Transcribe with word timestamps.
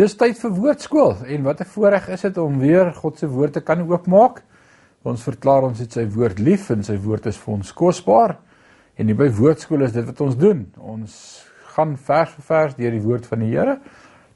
Dis 0.00 0.14
tyd 0.16 0.38
vir 0.40 0.52
woordskool 0.56 1.26
en 1.28 1.42
wat 1.44 1.58
'n 1.60 1.68
voorreg 1.74 2.06
is 2.08 2.22
dit 2.24 2.38
om 2.38 2.58
weer 2.58 2.92
God 2.94 3.18
se 3.18 3.26
woord 3.28 3.52
te 3.52 3.60
kan 3.60 3.80
oopmaak. 3.84 4.42
Ons 5.02 5.22
verklaar 5.22 5.62
ons 5.62 5.78
het 5.78 5.92
sy 5.92 6.06
woord 6.08 6.38
lief 6.38 6.70
en 6.70 6.82
sy 6.82 6.96
woord 6.96 7.26
is 7.26 7.36
vir 7.36 7.54
ons 7.54 7.72
kosbaar. 7.72 8.38
En 8.96 9.06
hier 9.06 9.16
by 9.16 9.28
woordskool 9.28 9.82
is 9.82 9.92
dit 9.92 10.04
wat 10.04 10.20
ons 10.20 10.36
doen. 10.36 10.72
Ons 10.78 11.44
gaan 11.74 11.96
vers 11.96 12.30
vir 12.30 12.44
vers 12.44 12.74
deur 12.74 12.90
die 12.90 13.02
woord 13.02 13.26
van 13.26 13.38
die 13.38 13.50
Here 13.50 13.78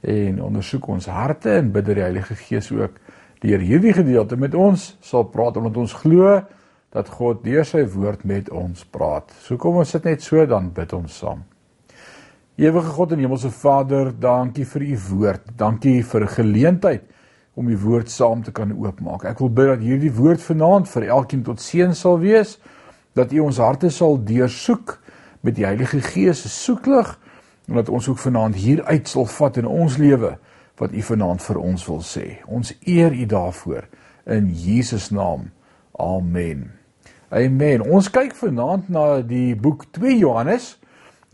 en 0.02 0.42
ondersoek 0.42 0.88
ons 0.88 1.06
harte 1.06 1.50
en 1.50 1.72
bid 1.72 1.86
dat 1.86 1.94
die 1.94 2.02
Heilige 2.02 2.34
Gees 2.34 2.70
ook 2.72 3.00
deur 3.40 3.58
hierdie 3.58 3.92
gedeelte 3.92 4.36
met 4.36 4.54
ons 4.54 4.96
sal 5.00 5.24
praat 5.24 5.56
omdat 5.56 5.76
ons 5.76 5.92
glo 5.92 6.42
dat 6.92 7.08
God 7.08 7.44
deur 7.44 7.64
sy 7.64 7.86
woord 7.86 8.24
met 8.24 8.50
ons 8.50 8.84
praat. 8.84 9.32
So 9.40 9.56
kom 9.56 9.76
ons 9.76 9.90
sit 9.90 10.04
net 10.04 10.22
so 10.22 10.46
dan 10.46 10.72
bid 10.72 10.92
ons 10.92 11.18
saam. 11.18 11.53
Ewige 12.56 12.86
God 12.86 13.12
en 13.12 13.18
Hemelse 13.18 13.50
Vader, 13.50 14.12
dankie 14.14 14.62
vir 14.66 14.82
u 14.86 14.98
woord. 15.08 15.48
Dankie 15.58 16.04
vir 16.04 16.20
'n 16.22 16.28
geleentheid 16.28 17.02
om 17.54 17.68
u 17.68 17.78
woord 17.78 18.10
saam 18.10 18.42
te 18.42 18.52
kan 18.52 18.72
oopmaak. 18.72 19.24
Ek 19.24 19.38
wil 19.38 19.50
bid 19.50 19.66
dat 19.66 19.80
hierdie 19.80 20.12
woord 20.14 20.42
vanaand 20.42 20.88
vir 20.88 21.02
elkeen 21.02 21.42
tot 21.42 21.60
seën 21.60 21.94
sal 21.94 22.18
wees, 22.18 22.58
dat 23.14 23.32
u 23.32 23.38
ons 23.38 23.58
harte 23.58 23.90
sal 23.90 24.24
deursoek 24.24 25.00
met 25.40 25.54
die 25.54 25.64
Heilige 25.64 26.00
Gees 26.00 26.42
se 26.42 26.48
soeklig 26.48 27.18
en 27.68 27.74
dat 27.74 27.88
ons 27.88 28.08
ook 28.08 28.18
vanaand 28.18 28.54
hieruit 28.54 29.08
sal 29.08 29.26
vat 29.26 29.56
in 29.56 29.66
ons 29.66 29.96
lewe 29.96 30.38
wat 30.78 30.92
u 30.92 31.02
vanaand 31.02 31.42
vir 31.42 31.58
ons 31.58 31.86
wil 31.86 32.02
sê. 32.02 32.38
Ons 32.46 32.74
eer 32.86 33.12
u 33.12 33.26
daarvoor 33.26 33.84
in 34.26 34.54
Jesus 34.54 35.10
naam. 35.10 35.50
Amen. 35.98 36.70
Amen. 37.30 37.82
Ons 37.82 38.10
kyk 38.10 38.34
vanaand 38.34 38.88
na 38.88 39.22
die 39.22 39.56
boek 39.56 39.84
2 39.90 40.18
Johannes. 40.18 40.78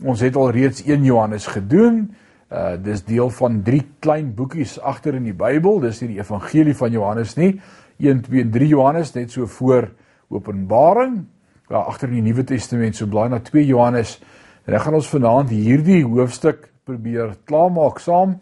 Ons 0.01 0.23
het 0.25 0.35
al 0.35 0.49
reeds 0.49 0.81
1 0.83 1.03
Johannes 1.05 1.45
gedoen. 1.47 2.07
Uh 2.51 2.73
dis 2.81 3.03
deel 3.05 3.29
van 3.29 3.61
drie 3.63 3.83
klein 3.99 4.33
boekies 4.35 4.79
agter 4.79 5.15
in 5.15 5.27
die 5.29 5.35
Bybel. 5.37 5.79
Dis 5.79 6.01
nie 6.01 6.15
die 6.15 6.19
evangelie 6.19 6.73
van 6.75 6.91
Johannes 6.91 7.35
nie. 7.37 7.53
1, 8.01 8.23
2 8.25 8.41
en 8.41 8.51
3 8.51 8.67
Johannes 8.67 9.13
net 9.13 9.31
so 9.31 9.45
voor 9.45 9.91
Openbaring. 10.29 11.21
Daar 11.69 11.85
agter 11.85 12.09
in 12.09 12.17
die 12.17 12.31
Nuwe 12.31 12.43
Testament 12.43 12.97
so 12.97 13.05
blaai 13.07 13.29
na 13.29 13.39
2 13.39 13.65
Johannes. 13.65 14.17
En 14.65 14.73
dan 14.73 14.81
gaan 14.81 14.97
ons 14.97 15.09
vanaand 15.09 15.53
hierdie 15.53 16.01
hoofstuk 16.03 16.71
probeer 16.83 17.35
klaarmaak 17.45 18.01
saam 18.01 18.39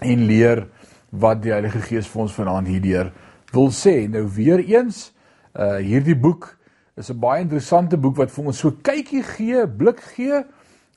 en 0.00 0.24
leer 0.26 0.68
wat 1.10 1.42
die 1.42 1.50
Heilige 1.52 1.82
Gees 1.82 2.08
vir 2.08 2.22
ons 2.22 2.38
vanaand 2.38 2.70
hierdeur 2.70 3.10
wil 3.52 3.72
sê. 3.74 4.06
Nou 4.06 4.22
weer 4.30 4.62
eens, 4.62 5.10
uh 5.58 5.82
hierdie 5.82 6.14
boek 6.14 6.54
is 6.96 7.10
'n 7.10 7.18
baie 7.18 7.42
interessante 7.42 7.98
boek 7.98 8.16
wat 8.16 8.30
vir 8.30 8.44
ons 8.46 8.58
so 8.58 8.70
kykie 8.70 9.22
gee, 9.22 9.66
blik 9.66 10.00
gee 10.14 10.44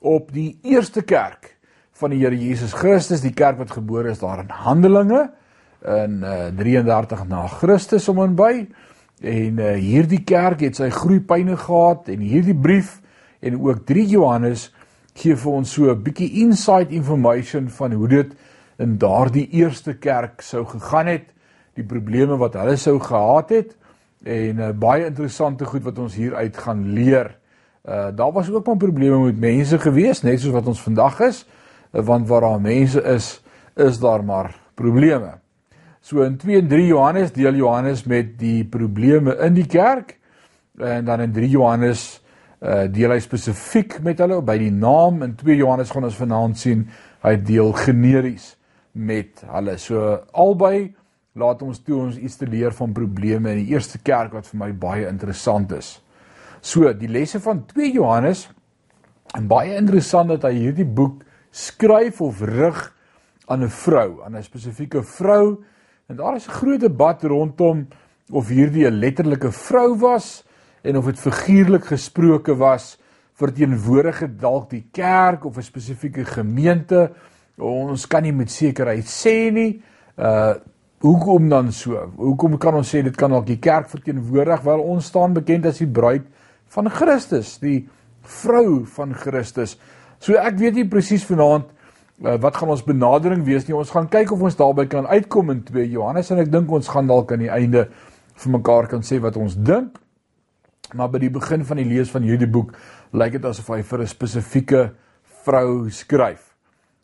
op 0.03 0.31
die 0.35 0.57
eerste 0.67 1.01
kerk 1.07 1.53
van 1.99 2.11
die 2.11 2.19
Here 2.19 2.37
Jesus 2.37 2.73
Christus, 2.75 3.23
die 3.23 3.33
kerk 3.33 3.57
wat 3.61 3.71
gebore 3.71 4.11
is 4.11 4.21
daar 4.21 4.43
in 4.43 4.51
Handelinge 4.51 5.29
in 5.83 6.21
uh, 6.23 6.47
33 6.55 7.25
na 7.27 7.45
Christus 7.47 8.08
om 8.11 8.21
en 8.23 8.36
by. 8.39 8.53
En 9.23 9.59
uh, 9.59 9.73
hierdie 9.80 10.23
kerk 10.27 10.63
het 10.65 10.80
sy 10.80 10.89
groeipyne 10.93 11.58
gehad 11.59 12.09
en 12.11 12.23
hierdie 12.23 12.55
brief 12.55 12.97
en 13.43 13.59
ook 13.59 13.86
3 13.87 14.05
Johannes 14.15 14.69
gee 15.19 15.36
vir 15.37 15.52
ons 15.52 15.75
so 15.75 15.92
'n 15.92 16.03
bietjie 16.03 16.42
inside 16.42 16.95
information 16.95 17.69
van 17.69 17.93
hoe 17.93 18.08
dit 18.08 18.33
in 18.80 18.97
daardie 18.97 19.47
eerste 19.52 19.93
kerk 19.93 20.42
sou 20.42 20.65
gegaan 20.65 21.08
het, 21.08 21.30
die 21.75 21.86
probleme 21.86 22.37
wat 22.37 22.58
hulle 22.58 22.75
sou 22.77 22.99
gehad 22.99 23.49
het 23.49 23.75
en 24.23 24.59
uh, 24.59 24.71
baie 24.71 25.05
interessante 25.05 25.65
goed 25.65 25.83
wat 25.83 25.99
ons 25.99 26.15
hier 26.15 26.36
uit 26.36 26.58
gaan 26.58 26.93
leer. 26.93 27.36
Uh 27.83 28.16
daar 28.16 28.32
was 28.32 28.52
ook 28.52 28.66
maar 28.66 28.77
probleme 28.77 29.17
met 29.20 29.39
mense 29.39 29.80
gewees, 29.80 30.21
net 30.21 30.39
soos 30.39 30.55
wat 30.55 30.67
ons 30.67 30.82
vandag 30.82 31.20
is, 31.20 31.44
uh, 31.92 32.02
want 32.02 32.27
waar 32.27 32.42
daar 32.42 32.61
mense 32.61 33.04
is, 33.04 33.42
is 33.76 33.99
daar 33.99 34.23
maar 34.23 34.55
probleme. 34.73 35.33
So 35.99 36.22
in 36.22 36.38
2 36.38 36.60
en 36.60 36.67
3 36.67 36.86
Johannes 36.88 37.32
deel 37.32 37.54
Johannes 37.54 38.04
met 38.04 38.38
die 38.39 38.66
probleme 38.66 39.36
in 39.43 39.54
die 39.54 39.67
kerk 39.67 40.17
en 40.80 41.05
dan 41.05 41.22
in 41.22 41.32
3 41.32 41.49
Johannes 41.49 42.22
uh 42.64 42.86
deel 42.92 43.11
hy 43.11 43.20
spesifiek 43.20 43.98
met 44.04 44.20
hulle 44.23 44.42
by 44.42 44.55
die 44.61 44.72
naam 44.72 45.22
in 45.23 45.36
2 45.36 45.55
Johannes 45.60 45.92
gaan 45.92 46.08
ons 46.08 46.20
vanaand 46.20 46.60
sien 46.60 46.86
hy 47.23 47.36
deel 47.36 47.73
generies 47.76 48.54
met 48.92 49.43
hulle. 49.48 49.76
So 49.77 50.23
albei 50.32 50.93
laat 51.36 51.61
ons 51.66 51.80
toe 51.83 51.99
ons 52.05 52.17
iets 52.20 52.36
te 52.39 52.48
leer 52.48 52.72
van 52.72 52.93
probleme 52.95 53.52
in 53.52 53.66
die 53.66 53.76
eerste 53.76 53.99
kerk 53.99 54.36
wat 54.36 54.48
vir 54.48 54.60
my 54.60 54.72
baie 54.72 55.08
interessant 55.10 55.72
is. 55.76 55.98
So, 56.63 56.87
die 56.95 57.09
lesse 57.11 57.41
van 57.43 57.65
2 57.67 57.91
Johannes 57.91 58.45
en 59.35 59.47
baie 59.51 59.75
interessant 59.75 60.29
dat 60.31 60.45
hy 60.47 60.53
hierdie 60.61 60.87
boek 60.87 61.25
skryf 61.51 62.21
of 62.23 62.39
rig 62.47 62.79
aan 63.51 63.63
'n 63.63 63.69
vrou, 63.69 64.23
aan 64.23 64.37
'n 64.37 64.43
spesifieke 64.43 65.03
vrou. 65.03 65.59
En 66.07 66.15
daar 66.15 66.35
is 66.35 66.47
'n 66.47 66.51
groot 66.51 66.79
debat 66.79 67.23
rondom 67.23 67.87
of 68.31 68.47
hierdie 68.47 68.87
'n 68.87 68.99
letterlike 68.99 69.51
vrou 69.51 69.97
was 69.99 70.45
en 70.81 70.97
of 70.97 71.05
dit 71.05 71.19
figuurlik 71.19 71.85
gesproke 71.85 72.55
was 72.55 72.97
verteenwoordige 73.33 74.35
dalk 74.35 74.69
die 74.69 74.87
kerk 74.91 75.45
of 75.45 75.57
'n 75.57 75.61
spesifieke 75.61 76.25
gemeente. 76.25 77.11
Ons 77.57 78.07
kan 78.07 78.23
nie 78.23 78.33
met 78.33 78.51
sekerheid 78.51 79.05
sê 79.05 79.51
nie. 79.51 79.81
Uh 80.17 80.55
hoekom 80.99 81.49
dan 81.49 81.71
so? 81.71 82.11
Hoekom 82.15 82.57
kan 82.57 82.75
ons 82.75 82.95
sê 82.95 83.03
dit 83.03 83.15
kan 83.15 83.30
dalk 83.30 83.45
die 83.45 83.59
kerk 83.59 83.89
verteenwoordig? 83.89 84.61
Wel 84.61 84.80
ons 84.80 85.05
staan 85.05 85.33
bekend 85.33 85.65
as 85.65 85.77
die 85.77 85.87
bruid 85.87 86.23
van 86.73 86.89
Christus, 86.89 87.58
die 87.61 87.84
vrou 88.23 88.84
van 88.95 89.14
Christus. 89.14 89.78
So 90.23 90.39
ek 90.39 90.58
weet 90.61 90.80
nie 90.80 90.88
presies 90.89 91.26
vanaand 91.28 91.67
uh, 92.23 92.38
wat 92.42 92.58
gaan 92.58 92.72
ons 92.73 92.86
benadering 92.86 93.44
wees 93.45 93.67
nie. 93.67 93.76
Ons 93.78 93.92
gaan 93.94 94.10
kyk 94.11 94.34
of 94.34 94.42
ons 94.45 94.58
daarby 94.58 94.88
kan 94.92 95.08
uitkom 95.10 95.52
in 95.54 95.64
2 95.67 95.89
Johannes 95.92 96.32
en 96.32 96.42
ek 96.44 96.52
dink 96.54 96.72
ons 96.72 96.89
gaan 96.89 97.10
dalk 97.10 97.34
aan 97.36 97.45
die 97.45 97.52
einde 97.54 97.88
vir 98.44 98.56
mekaar 98.56 98.89
kan 98.92 99.06
sê 99.06 99.20
wat 99.22 99.38
ons 99.38 99.58
dink. 99.58 100.00
Maar 100.94 101.10
by 101.14 101.23
die 101.23 101.34
begin 101.34 101.64
van 101.66 101.80
die 101.82 101.88
lees 101.89 102.11
van 102.14 102.26
hierdie 102.26 102.50
boek 102.50 102.73
lyk 103.14 103.38
dit 103.38 103.45
asof 103.45 103.70
hy 103.73 103.82
vir 103.86 104.02
'n 104.02 104.08
spesifieke 104.08 104.84
vrou 105.45 105.90
skryf. 105.90 106.54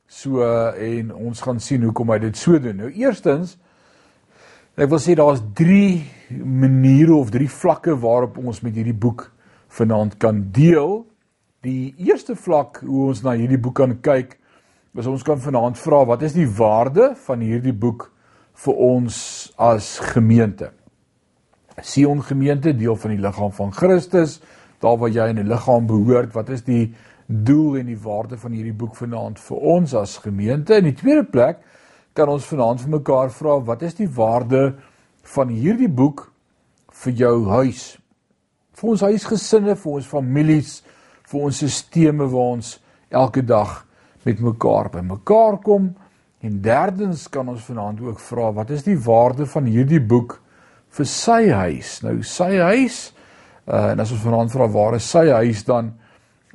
So 0.07 0.41
uh, 0.41 0.74
en 0.74 1.12
ons 1.13 1.41
gaan 1.41 1.59
sien 1.59 1.84
hoekom 1.84 2.09
hy 2.09 2.19
dit 2.19 2.38
so 2.38 2.57
doen. 2.57 2.78
Nou 2.78 2.90
eerstens 2.90 3.57
ek 4.80 4.90
wil 4.90 5.00
sê 5.00 5.13
daar's 5.13 5.41
3 5.53 6.40
maniere 6.40 7.13
of 7.13 7.30
3 7.30 7.47
vlakke 7.47 7.94
waarop 8.00 8.38
ons 8.38 8.62
met 8.63 8.74
hierdie 8.74 8.96
boek 8.96 9.28
vanaand 9.69 10.18
kan 10.18 10.44
deel. 10.52 11.06
Die 11.66 11.94
eerste 11.97 12.35
vlak 12.35 12.81
hoe 12.85 13.07
ons 13.09 13.24
na 13.24 13.35
hierdie 13.38 13.59
boek 13.59 13.75
kan 13.81 13.97
kyk, 14.02 14.38
is 15.00 15.07
ons 15.07 15.24
kan 15.24 15.40
vanaand 15.40 15.78
vra 15.80 16.02
wat 16.09 16.24
is 16.28 16.34
die 16.35 16.47
waarde 16.47 17.13
van 17.25 17.44
hierdie 17.46 17.75
boek 17.75 18.09
vir 18.66 18.80
ons 18.84 19.19
as 19.56 19.97
gemeente? 20.12 20.72
Sion 21.80 22.19
gemeente, 22.25 22.74
deel 22.75 22.97
van 23.00 23.13
die 23.13 23.22
liggaam 23.24 23.53
van 23.56 23.72
Christus, 23.72 24.40
daar 24.84 24.97
waar 25.00 25.12
jy 25.12 25.30
in 25.30 25.40
'n 25.40 25.47
liggaam 25.47 25.88
behoort, 25.88 26.34
wat 26.34 26.50
is 26.50 26.63
die 26.63 26.94
doel 27.28 27.77
en 27.77 27.86
die 27.86 28.00
waarde 28.00 28.38
van 28.38 28.51
hierdie 28.51 28.74
boek 28.74 28.95
vanaand 28.95 29.39
vir 29.39 29.57
ons 29.57 29.94
as 29.94 30.18
gemeente? 30.18 30.75
In 30.75 30.83
die 30.83 30.94
tweede 30.94 31.24
plek 31.24 31.57
kan 32.13 32.30
ons 32.30 32.45
vanaand 32.45 32.81
vir 32.81 32.89
mekaar 32.89 33.30
vra 33.30 33.60
wat 33.60 33.81
is 33.81 33.94
die 33.95 34.10
waarde 34.10 34.75
van 35.24 35.48
hierdie 35.48 35.89
boek 35.89 36.31
vir 36.92 37.13
jou 37.13 37.50
huis, 37.50 37.98
vir 38.79 38.89
ons 38.93 39.03
huisgesinne, 39.03 39.75
vir 39.75 39.91
ons 39.91 40.07
families, 40.07 40.79
vir 41.29 41.45
ons 41.49 41.61
sisteme 41.65 42.27
waar 42.31 42.55
ons 42.57 42.75
elke 43.09 43.43
dag 43.45 43.81
met 44.25 44.41
mekaar 44.43 44.91
by 44.93 45.03
mekaar 45.05 45.59
kom. 45.63 45.91
En 46.39 46.59
derdens 46.63 47.27
kan 47.31 47.49
ons 47.51 47.65
vanaand 47.67 48.01
ook 48.01 48.19
vra 48.23 48.51
wat 48.55 48.71
is 48.71 48.85
die 48.87 48.97
waarde 48.97 49.47
van 49.49 49.67
hierdie 49.67 49.99
boek 49.99 50.37
vir 50.95 51.07
sy 51.09 51.41
huis? 51.51 51.97
Nou 52.05 52.19
sy 52.23 52.53
huis 52.55 52.99
uh, 53.67 53.91
en 53.91 53.99
as 53.99 54.13
ons 54.15 54.23
vanaand 54.23 54.53
vra 54.53 54.69
waar 54.71 54.95
is 54.97 55.09
sy 55.11 55.25
huis 55.27 55.65
dan 55.67 55.91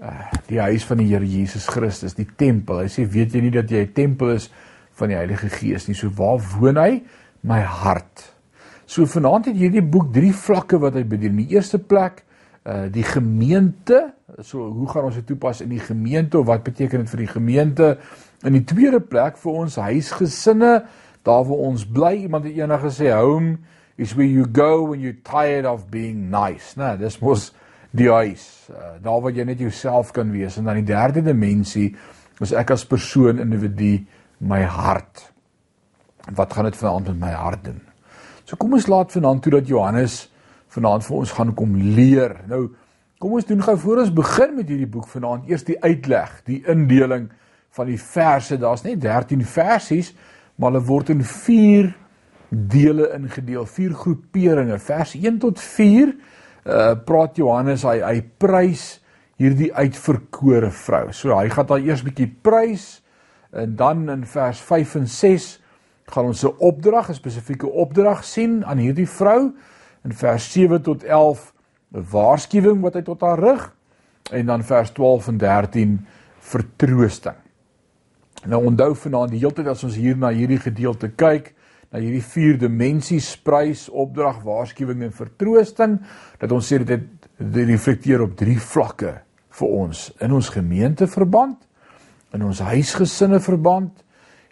uh, 0.01 0.31
die 0.49 0.63
huis 0.63 0.87
van 0.89 1.03
die 1.03 1.11
Here 1.13 1.29
Jesus 1.29 1.69
Christus, 1.69 2.17
die 2.17 2.29
tempel. 2.41 2.81
Hy 2.85 2.89
sê 2.93 3.05
weet 3.05 3.37
jy 3.37 3.45
nie 3.45 3.55
dat 3.55 3.71
jy 3.71 3.85
'n 3.85 3.93
tempel 3.93 4.35
is 4.39 4.49
van 4.97 5.13
die 5.13 5.21
Heilige 5.21 5.51
Gees 5.53 5.89
nie? 5.89 5.99
So 5.99 6.09
waar 6.17 6.41
woon 6.57 6.81
hy? 6.81 7.03
My 7.43 7.61
hart. 7.61 8.34
So 8.95 9.09
vanaand 9.11 9.49
het 9.51 9.57
hierdie 9.59 9.83
boek 9.83 10.13
drie 10.15 10.31
vlakke 10.31 10.79
wat 10.79 10.95
hy 10.95 11.03
bedien. 11.09 11.33
In 11.35 11.49
die 11.49 11.57
eerste 11.57 11.81
plek 11.83 12.23
uh 12.65 12.87
die 12.95 13.03
gemeente, 13.05 14.15
so 14.39 14.69
hoe 14.71 14.87
gaan 14.89 15.09
ons 15.09 15.17
dit 15.19 15.27
toepas 15.27 15.65
in 15.65 15.73
die 15.75 15.83
gemeente 15.83 16.39
of 16.39 16.47
wat 16.49 16.63
beteken 16.65 17.03
dit 17.03 17.11
vir 17.11 17.23
die 17.25 17.33
gemeente? 17.33 17.89
In 18.47 18.55
die 18.55 18.63
tweede 18.65 19.01
plek 19.03 19.37
vir 19.41 19.59
ons 19.65 19.77
huisgesinne, 19.83 20.71
daar 21.27 21.43
waar 21.49 21.65
ons 21.67 21.83
bly. 21.85 22.13
Iemand 22.29 22.47
het 22.47 22.55
eendag 22.57 22.85
gesê 22.87 23.11
home 23.11 23.59
is 23.99 24.15
where 24.15 24.31
you 24.31 24.47
go 24.47 24.87
when 24.87 25.03
you're 25.03 25.19
tired 25.27 25.67
of 25.67 25.89
being 25.91 26.31
nice. 26.31 26.73
Nou, 26.79 26.95
dis 27.01 27.19
mos 27.21 27.49
die 27.91 28.09
huis. 28.13 28.47
Uh, 28.71 28.95
daar 29.03 29.25
waar 29.25 29.35
jy 29.35 29.49
net 29.49 29.65
jouself 29.65 30.13
kan 30.15 30.31
wees. 30.33 30.57
En 30.61 30.71
dan 30.71 30.79
die 30.81 30.87
derde 30.93 31.25
dimensie 31.25 31.91
is 32.41 32.55
ek 32.55 32.71
as 32.77 32.87
persoon 32.87 33.43
individu 33.43 33.97
my 34.39 34.63
hart. 34.63 35.27
Wat 36.31 36.55
gaan 36.55 36.71
dit 36.71 36.79
vanaand 36.79 37.13
met 37.13 37.21
my 37.27 37.35
hart 37.35 37.67
doen? 37.67 37.83
So 38.45 38.59
kom 38.61 38.75
ons 38.77 38.89
laat 38.93 39.13
vanaand 39.15 39.43
toe 39.45 39.55
dat 39.57 39.69
Johannes 39.69 40.27
vanaand 40.75 41.05
vir 41.07 41.17
ons 41.17 41.33
gaan 41.33 41.53
kom 41.57 41.77
leer. 41.97 42.37
Nou 42.51 42.67
kom 43.23 43.39
ons 43.39 43.47
doen 43.49 43.63
gou 43.65 43.77
voor 43.81 44.03
ons 44.03 44.13
begin 44.13 44.53
met 44.59 44.69
hierdie 44.69 44.91
boek 44.91 45.07
vanaand 45.09 45.49
eers 45.49 45.65
die 45.65 45.79
uitleg, 45.81 46.33
die 46.45 46.61
indeling 46.69 47.31
van 47.73 47.89
die 47.89 48.01
verse. 48.01 48.59
Daar's 48.61 48.85
net 48.85 49.01
13 49.01 49.45
versies, 49.49 50.13
maar 50.57 50.75
hulle 50.75 50.85
word 50.85 51.15
in 51.15 51.25
4 51.25 51.89
dele 52.51 53.09
ingedeel, 53.17 53.65
vier 53.67 53.95
groeperinge. 53.97 54.77
Vers 54.79 55.17
1 55.17 55.41
tot 55.43 55.61
4 55.61 56.13
uh 56.65 56.93
praat 57.05 57.37
Johannes 57.37 57.83
hy 57.85 57.99
hy 58.01 58.21
prys 58.41 58.85
hierdie 59.41 59.73
uitverkore 59.73 60.71
vrou. 60.73 61.09
So 61.13 61.35
hy 61.37 61.49
gaan 61.53 61.69
haar 61.73 61.83
eers 61.85 62.05
bietjie 62.05 62.29
prys 62.29 63.03
en 63.55 63.75
dan 63.77 64.09
in 64.13 64.25
vers 64.29 64.61
5 64.65 64.95
en 65.01 65.09
6 65.11 65.49
gaan 66.07 66.25
ons 66.25 66.45
'n 66.45 66.55
opdrag, 66.59 67.09
'n 67.09 67.15
spesifieke 67.15 67.71
opdrag 67.71 68.25
sien 68.25 68.65
aan 68.65 68.79
hierdie 68.79 69.09
vrou. 69.09 69.53
In 70.05 70.13
vers 70.13 70.53
7 70.53 70.83
tot 70.83 71.05
11 71.05 71.53
'n 71.95 72.07
waarskuwing 72.11 72.81
wat 72.81 72.95
hy 72.95 73.03
tot 73.03 73.21
haar 73.21 73.39
rig 73.39 73.73
en 74.33 74.47
dan 74.47 74.65
vers 74.65 74.91
12 74.91 75.29
en 75.29 75.37
13 75.37 76.07
vertroosting. 76.39 77.37
Nou 78.45 78.65
onthou 78.65 78.95
vanaand 78.95 79.31
die 79.31 79.39
hele 79.39 79.53
tyd 79.53 79.67
as 79.67 79.85
ons 79.85 79.97
hier 79.97 80.17
na 80.17 80.29
hierdie 80.29 80.61
gedeelte 80.61 81.09
kyk, 81.09 81.55
na 81.93 81.99
hierdie 82.03 82.23
vier 82.23 82.59
dimensies 82.59 83.37
prys, 83.37 83.89
opdrag, 83.89 84.43
waarskuwing 84.45 85.03
en 85.03 85.13
vertroosting, 85.13 86.01
dat 86.39 86.53
ons 86.53 86.73
sê 86.73 86.81
dit 86.85 87.11
dit 87.39 87.67
reflekteer 87.67 88.23
op 88.23 88.37
drie 88.39 88.61
vlakke 88.63 89.17
vir 89.59 89.69
ons 89.69 90.13
in 90.23 90.33
ons 90.33 90.49
gemeenteverband, 90.55 91.57
in 92.35 92.45
ons 92.47 92.61
huisgesinne 92.63 93.41
verband 93.43 94.04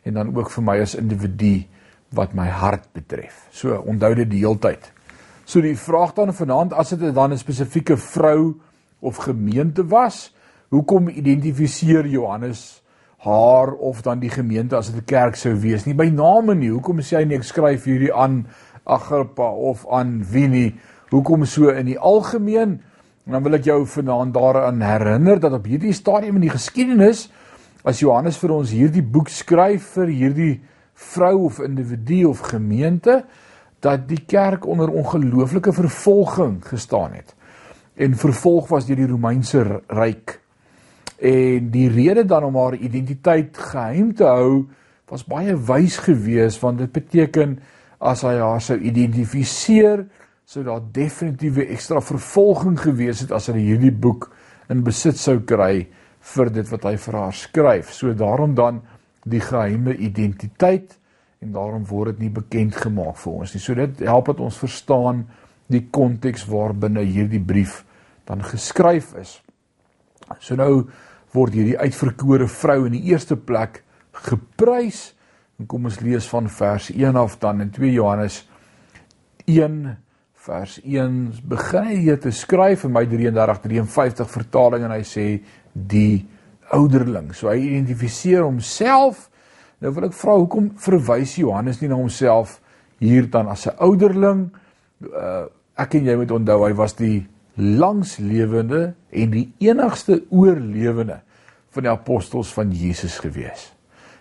en 0.02 0.14
dan 0.14 0.36
ook 0.36 0.50
vir 0.50 0.64
my 0.64 0.80
as 0.80 0.94
individu 0.94 1.64
wat 2.12 2.34
my 2.34 2.48
hart 2.48 2.88
betref. 2.92 3.46
So 3.50 3.76
onthou 3.86 4.14
dit 4.14 4.30
die 4.30 4.42
hele 4.44 4.58
tyd. 4.58 4.92
So 5.44 5.60
die 5.60 5.76
vraag 5.76 6.14
dan 6.14 6.34
vanaand 6.34 6.72
as 6.72 6.92
dit 6.94 7.14
dan 7.14 7.32
'n 7.32 7.38
spesifieke 7.38 7.96
vrou 7.96 8.60
of 9.00 9.16
gemeente 9.16 9.86
was, 9.86 10.34
hoekom 10.68 11.08
identifiseer 11.08 12.06
Johannes 12.06 12.82
haar 13.22 13.72
of 13.72 14.02
dan 14.02 14.18
die 14.18 14.30
gemeente 14.30 14.76
as 14.76 14.90
dit 14.90 14.96
'n 14.96 15.04
kerk 15.04 15.36
sou 15.36 15.54
wees 15.54 15.84
nie 15.84 15.94
by 15.94 16.08
name 16.08 16.54
nie. 16.54 16.70
Hoekom 16.70 17.00
sê 17.00 17.16
hy 17.16 17.24
nie 17.24 17.36
ek 17.36 17.44
skryf 17.44 17.84
hierdie 17.84 18.14
aan 18.14 18.46
Agrippa 18.84 19.50
of 19.50 19.86
aan 19.90 20.24
wie 20.30 20.48
nie? 20.48 20.74
Hoekom 21.10 21.44
so 21.44 21.68
in 21.68 21.86
die 21.86 21.98
algemeen? 21.98 22.80
En 23.26 23.32
dan 23.32 23.42
wil 23.42 23.54
ek 23.54 23.64
jou 23.64 23.86
vanaand 23.86 24.34
daaraan 24.34 24.80
herinner 24.80 25.40
dat 25.40 25.52
op 25.52 25.64
hierdie 25.64 25.92
stadium 25.92 26.34
in 26.34 26.40
die 26.40 26.50
geskiedenis 26.50 27.30
as 27.84 28.00
Johannes 28.00 28.38
vir 28.38 28.54
ons 28.54 28.74
hierdie 28.74 29.02
boek 29.02 29.30
skryf 29.32 29.94
vir 29.96 30.12
hierdie 30.12 30.52
vrou 31.14 31.46
of 31.46 31.58
individu 31.64 32.24
of 32.30 32.44
gemeente 32.52 33.22
dat 33.82 34.06
die 34.08 34.20
kerk 34.26 34.66
onder 34.66 34.90
ongelooflike 34.90 35.72
vervolging 35.74 36.60
gestaan 36.66 37.16
het. 37.18 37.34
En 37.98 38.14
vervolg 38.14 38.68
was 38.70 38.86
deur 38.86 39.02
die 39.02 39.10
Romeinse 39.10 39.64
ryk 39.90 40.42
En 41.22 41.70
die 41.70 41.86
rede 41.88 42.24
dan 42.24 42.44
om 42.44 42.56
haar 42.56 42.74
identiteit 42.74 43.58
geheim 43.58 44.10
te 44.14 44.26
hou 44.26 44.66
was 45.06 45.22
baie 45.28 45.54
wys 45.54 46.00
geweest 46.02 46.58
want 46.64 46.80
dit 46.82 46.90
beteken 46.90 47.60
as 48.02 48.24
hy 48.26 48.32
haar 48.40 48.62
sou 48.64 48.74
identifiseer 48.82 50.02
sou 50.42 50.64
daar 50.66 50.80
definitiewe 50.82 51.68
ekstra 51.76 52.02
vervolging 52.02 52.74
gewees 52.80 53.22
het 53.22 53.34
as 53.38 53.46
hy 53.52 53.60
hierdie 53.60 53.94
boek 53.94 54.32
in 54.72 54.82
besit 54.82 55.20
sou 55.20 55.36
kry 55.46 55.84
vir 56.22 56.50
dit 56.54 56.68
wat 56.70 56.84
hy 56.86 56.96
vir 57.04 57.18
haar 57.18 57.36
skryf. 57.36 57.92
So 57.94 58.14
daarom 58.14 58.54
dan 58.54 58.82
die 59.28 59.42
geheime 59.42 59.94
identiteit 59.94 60.98
en 61.42 61.54
daarom 61.54 61.86
word 61.86 62.14
dit 62.14 62.26
nie 62.26 62.34
bekend 62.34 62.76
gemaak 62.78 63.16
vir 63.22 63.32
ons 63.32 63.54
nie. 63.54 63.62
So 63.62 63.74
dit 63.74 64.04
help 64.06 64.30
dat 64.30 64.42
ons 64.42 64.60
verstaan 64.62 65.24
die 65.72 65.86
konteks 65.90 66.46
waarbinne 66.50 67.02
hierdie 67.06 67.42
brief 67.42 67.82
dan 68.28 68.44
geskryf 68.46 69.14
is. 69.18 69.40
So 70.38 70.56
nou 70.58 70.86
word 71.34 71.56
hierdie 71.56 71.78
uitverkore 71.80 72.46
vrou 72.50 72.84
in 72.86 72.96
die 72.96 73.08
eerste 73.10 73.36
plek 73.36 73.82
geprys. 74.28 75.10
En 75.58 75.68
kom 75.70 75.88
ons 75.90 76.00
lees 76.04 76.26
van 76.30 76.48
vers 76.50 76.90
1 76.92 77.18
af 77.18 77.38
dan 77.42 77.64
in 77.64 77.72
2 77.74 77.92
Johannes 77.96 78.42
1 79.50 79.96
vers 80.42 80.78
1 80.82 81.18
begin 81.46 81.84
hy 81.86 82.14
te 82.18 82.32
skryf 82.34 82.86
in 82.88 82.94
my 82.94 83.04
3353 83.06 84.30
vertaling 84.30 84.86
en 84.88 84.94
hy 84.96 85.04
sê 85.06 85.26
die 85.72 86.26
ouderling. 86.72 87.32
So 87.34 87.50
hy 87.50 87.58
identifiseer 87.66 88.44
homself. 88.44 89.28
Nou 89.82 89.92
wil 89.96 90.08
ek 90.08 90.16
vra 90.16 90.36
hoekom 90.38 90.70
verwys 90.80 91.36
Johannes 91.40 91.80
nie 91.82 91.90
na 91.90 91.98
homself 91.98 92.60
hier 93.02 93.26
dan 93.30 93.48
as 93.48 93.66
'n 93.66 93.76
ouderling? 93.78 94.50
Uh, 95.02 95.46
ek 95.76 95.94
en 95.94 96.04
jy 96.04 96.16
moet 96.16 96.30
onthou 96.30 96.64
hy 96.64 96.72
was 96.74 96.94
die 96.94 97.26
langslewende 97.56 98.94
en 99.10 99.30
die 99.30 99.52
enigste 99.60 100.22
oorlewende 100.30 101.20
van 101.72 101.82
die 101.82 101.90
apostels 101.90 102.52
van 102.52 102.72
Jesus 102.72 103.18
gewees. 103.18 103.72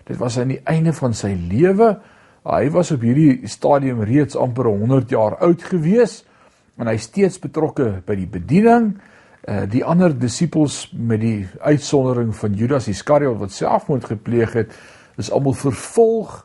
Dit 0.07 0.17
was 0.17 0.37
aan 0.39 0.51
die 0.55 0.61
einde 0.65 0.93
van 0.93 1.13
sy 1.13 1.35
lewe. 1.35 1.99
Hy 2.43 2.69
was 2.73 2.91
op 2.91 3.03
hierdie 3.05 3.47
stadium 3.47 4.01
reeds 4.01 4.35
amper 4.35 4.65
100 4.65 5.09
jaar 5.09 5.37
oud 5.39 5.63
gewees 5.63 6.23
en 6.79 6.87
hy 6.89 6.97
steeds 6.97 7.39
betrokke 7.39 8.01
by 8.05 8.15
die 8.17 8.27
bediening. 8.27 8.95
Uh 9.41 9.65
die 9.69 9.83
ander 9.85 10.13
disippels 10.13 10.91
met 10.93 11.21
die 11.23 11.47
uitsondering 11.59 12.35
van 12.37 12.53
Judas 12.53 12.87
Iskariot 12.91 13.39
wat 13.41 13.55
selfmoord 13.55 14.05
gepleeg 14.11 14.53
het, 14.53 14.75
is 15.17 15.31
almal 15.31 15.57
vervolg. 15.57 16.43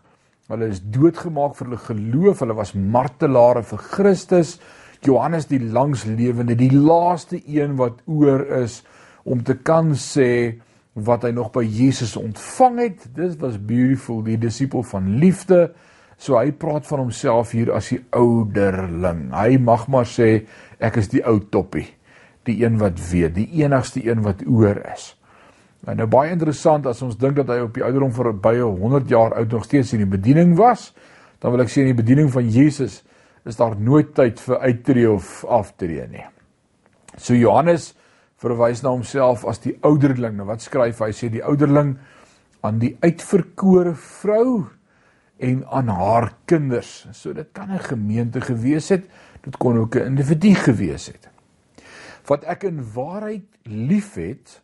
Hulle 0.48 0.70
is 0.70 0.80
doodgemaak 0.80 1.56
vir 1.58 1.66
hulle 1.66 1.82
geloof. 1.82 2.40
Hulle 2.44 2.56
was 2.56 2.72
martelare 2.72 3.64
vir 3.66 3.82
Christus. 3.90 4.56
Johannes 5.04 5.48
die 5.50 5.60
langslewende, 5.60 6.56
die 6.56 6.72
laaste 6.72 7.40
een 7.44 7.76
wat 7.76 8.00
oor 8.06 8.46
is 8.62 8.80
om 9.26 9.42
te 9.44 9.56
kan 9.58 9.92
sê 9.98 10.56
wat 10.96 11.26
hy 11.26 11.32
nog 11.36 11.50
by 11.52 11.64
Jesus 11.66 12.16
ontvang 12.16 12.78
het. 12.80 13.04
Dit 13.16 13.36
was 13.42 13.58
beautiful, 13.60 14.22
die 14.24 14.38
disipel 14.40 14.86
van 14.86 15.18
liefde. 15.20 15.74
So 16.16 16.38
hy 16.38 16.54
praat 16.56 16.86
van 16.88 17.04
homself 17.04 17.52
hier 17.52 17.74
as 17.76 17.90
die 17.92 18.00
ouderling. 18.16 19.28
Hy 19.36 19.58
mag 19.60 19.84
maar 19.92 20.08
sê 20.08 20.46
ek 20.80 20.96
is 21.02 21.10
die 21.12 21.20
ou 21.28 21.36
toppie, 21.52 21.84
die 22.46 22.64
een 22.64 22.78
wat 22.78 23.00
weet, 23.10 23.34
die 23.34 23.48
enigste 23.62 24.02
een 24.04 24.22
wat 24.22 24.44
oor 24.46 24.80
is. 24.92 25.14
En 25.86 26.00
nou 26.00 26.06
baie 26.10 26.32
interessant 26.34 26.86
as 26.90 27.02
ons 27.02 27.18
dink 27.18 27.36
dat 27.38 27.50
hy 27.52 27.60
op 27.62 27.74
die 27.76 27.84
ouderdom 27.86 28.12
van 28.16 28.40
baie 28.42 28.62
100 28.62 29.10
jaar 29.10 29.36
oud 29.38 29.52
nog 29.52 29.66
steeds 29.68 29.92
in 29.94 30.02
die 30.02 30.14
bediening 30.16 30.56
was, 30.58 30.92
dan 31.38 31.52
wil 31.54 31.62
ek 31.62 31.70
sê 31.70 31.84
in 31.84 31.92
die 31.92 32.00
bediening 32.00 32.30
van 32.32 32.48
Jesus 32.50 33.02
is 33.46 33.58
daar 33.58 33.76
nooit 33.78 34.10
tyd 34.16 34.40
vir 34.42 34.58
uittreë 34.64 35.12
of 35.12 35.44
aftree 35.44 36.08
nie. 36.10 36.24
So 37.16 37.36
Johannes 37.38 37.92
verwys 38.42 38.82
na 38.82 38.90
homself 38.92 39.44
as 39.48 39.62
die 39.62 39.76
ouderling. 39.86 40.34
Nou 40.36 40.48
wat 40.50 40.64
skryf 40.64 41.00
hy? 41.04 41.12
Sê 41.14 41.30
die 41.32 41.44
ouderling 41.44 41.94
aan 42.66 42.80
die 42.82 42.96
uitverkore 43.04 43.94
vrou 43.94 44.66
en 45.38 45.62
aan 45.70 45.92
haar 45.92 46.32
kinders. 46.50 47.06
So 47.12 47.32
dit 47.32 47.48
kan 47.52 47.70
'n 47.70 47.78
gemeente 47.78 48.40
gewees 48.40 48.88
het, 48.88 49.04
dit 49.42 49.56
kon 49.56 49.78
ook 49.78 49.96
'n 49.96 50.16
individu 50.16 50.54
gewees 50.54 51.06
het. 51.06 51.28
Wat 52.26 52.44
ek 52.44 52.66
in 52.68 52.82
waarheid 52.94 53.46
liefhet 53.70 54.60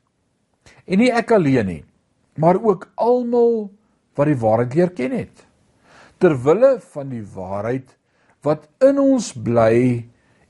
en 0.87 1.03
nie 1.03 1.13
ek 1.15 1.35
alleen 1.35 1.69
nie, 1.69 1.83
maar 2.39 2.59
ook 2.59 2.89
almal 3.01 3.71
wat 4.19 4.29
die 4.29 4.39
waarheid 4.39 4.77
leer 4.77 4.93
ken 4.97 5.15
het. 5.15 5.45
Terwille 6.23 6.77
van 6.93 7.11
die 7.13 7.25
waarheid 7.35 7.95
wat 8.43 8.67
in 8.83 8.99
ons 8.99 9.33
bly 9.35 10.03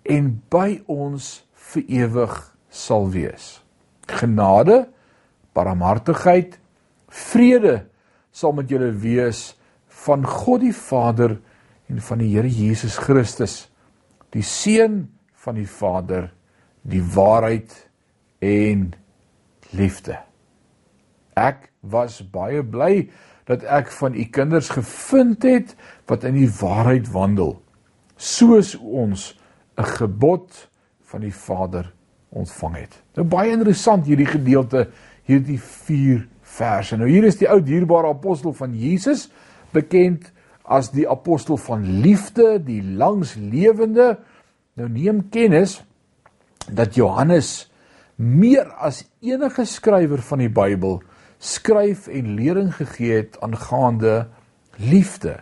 en 0.08 0.32
by 0.52 0.80
ons 0.90 1.42
vir 1.72 1.84
ewig 2.02 2.34
sal 2.72 3.08
wees. 3.12 3.60
Genade, 4.08 4.86
barmhartigheid, 5.54 6.56
vrede 7.12 7.82
sal 8.32 8.54
met 8.56 8.70
julle 8.72 8.90
wees 8.96 9.52
van 10.06 10.24
God 10.26 10.64
die 10.64 10.74
Vader 10.74 11.36
en 11.92 12.00
van 12.00 12.22
die 12.22 12.30
Here 12.32 12.48
Jesus 12.48 12.96
Christus, 13.00 13.66
die 14.32 14.44
seun 14.46 15.04
van 15.44 15.58
die 15.60 15.68
Vader, 15.68 16.30
die 16.82 17.02
waarheid 17.14 17.74
en 18.42 18.92
liefde. 19.70 20.18
Ek 21.38 21.70
was 21.80 22.20
baie 22.30 22.62
bly 22.62 23.08
dat 23.48 23.64
ek 23.64 23.90
van 23.94 24.14
u 24.14 24.24
kinders 24.30 24.70
gevind 24.74 25.42
het 25.46 25.74
wat 26.10 26.26
in 26.28 26.36
die 26.38 26.50
waarheid 26.60 27.08
wandel 27.14 27.56
soos 28.16 28.76
ons 28.78 29.38
'n 29.76 29.88
gebod 29.98 30.68
van 31.00 31.20
die 31.20 31.34
Vader 31.34 31.92
ontvang 32.28 32.76
het. 32.76 33.02
Nou 33.14 33.26
baie 33.26 33.50
interessant 33.50 34.06
hierdie 34.06 34.26
gedeelte, 34.26 34.88
hierdie 35.24 35.60
4 35.60 36.28
verse. 36.42 36.96
Nou 36.96 37.08
hier 37.08 37.24
is 37.24 37.36
die 37.36 37.48
ou 37.48 37.60
dierbare 37.62 38.08
apostel 38.08 38.52
van 38.52 38.74
Jesus, 38.74 39.30
bekend 39.72 40.32
as 40.62 40.90
die 40.90 41.08
apostel 41.08 41.56
van 41.56 42.00
liefde, 42.00 42.58
die 42.64 42.82
langslewende. 42.82 44.18
Nou 44.74 44.88
neem 44.88 45.28
kennis 45.28 45.82
dat 46.70 46.94
Johannes 46.94 47.70
meer 48.16 48.68
as 48.78 49.04
enige 49.20 49.64
skrywer 49.64 50.22
van 50.22 50.38
die 50.38 50.50
Bybel 50.52 51.00
skryf 51.42 52.06
en 52.06 52.34
lering 52.38 52.70
gegee 52.74 53.24
het 53.24 53.40
aangaande 53.40 54.28
liefde 54.76 55.40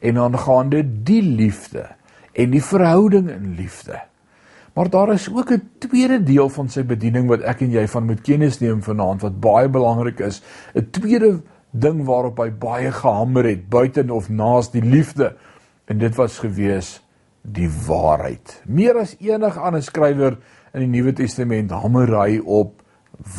en 0.00 0.18
aangaande 0.18 0.84
die 1.04 1.22
liefde 1.22 1.88
en 2.32 2.54
die 2.54 2.62
verhouding 2.62 3.28
in 3.30 3.54
liefde. 3.58 3.98
Maar 4.74 4.90
daar 4.90 5.12
is 5.12 5.28
ook 5.28 5.50
'n 5.50 5.70
tweede 5.78 6.22
deel 6.22 6.48
van 6.48 6.68
sy 6.68 6.84
bediening 6.84 7.28
wat 7.28 7.40
ek 7.40 7.60
en 7.60 7.70
jy 7.70 7.88
van 7.88 8.06
moet 8.06 8.20
kennis 8.20 8.60
neem 8.60 8.82
vanaand 8.82 9.20
wat 9.20 9.40
baie 9.40 9.68
belangrik 9.68 10.18
is. 10.18 10.42
'n 10.74 10.90
Tweede 10.90 11.42
ding 11.70 12.04
waarop 12.04 12.38
hy 12.38 12.50
baie 12.50 12.92
gehamer 12.92 13.44
het, 13.44 13.68
buiten 13.68 14.10
of 14.10 14.28
naas 14.28 14.70
die 14.70 14.82
liefde. 14.82 15.36
En 15.84 15.98
dit 15.98 16.14
was 16.14 16.38
gewees 16.38 17.02
die 17.42 17.70
waarheid. 17.86 18.62
Meer 18.66 18.98
as 18.98 19.16
enige 19.18 19.60
ander 19.60 19.82
skrywer 19.82 20.38
in 20.74 20.84
die 20.84 20.92
Nuwe 20.98 21.14
Testament 21.16 21.72
hamer 21.74 22.12
hy 22.20 22.38
op 22.38 22.80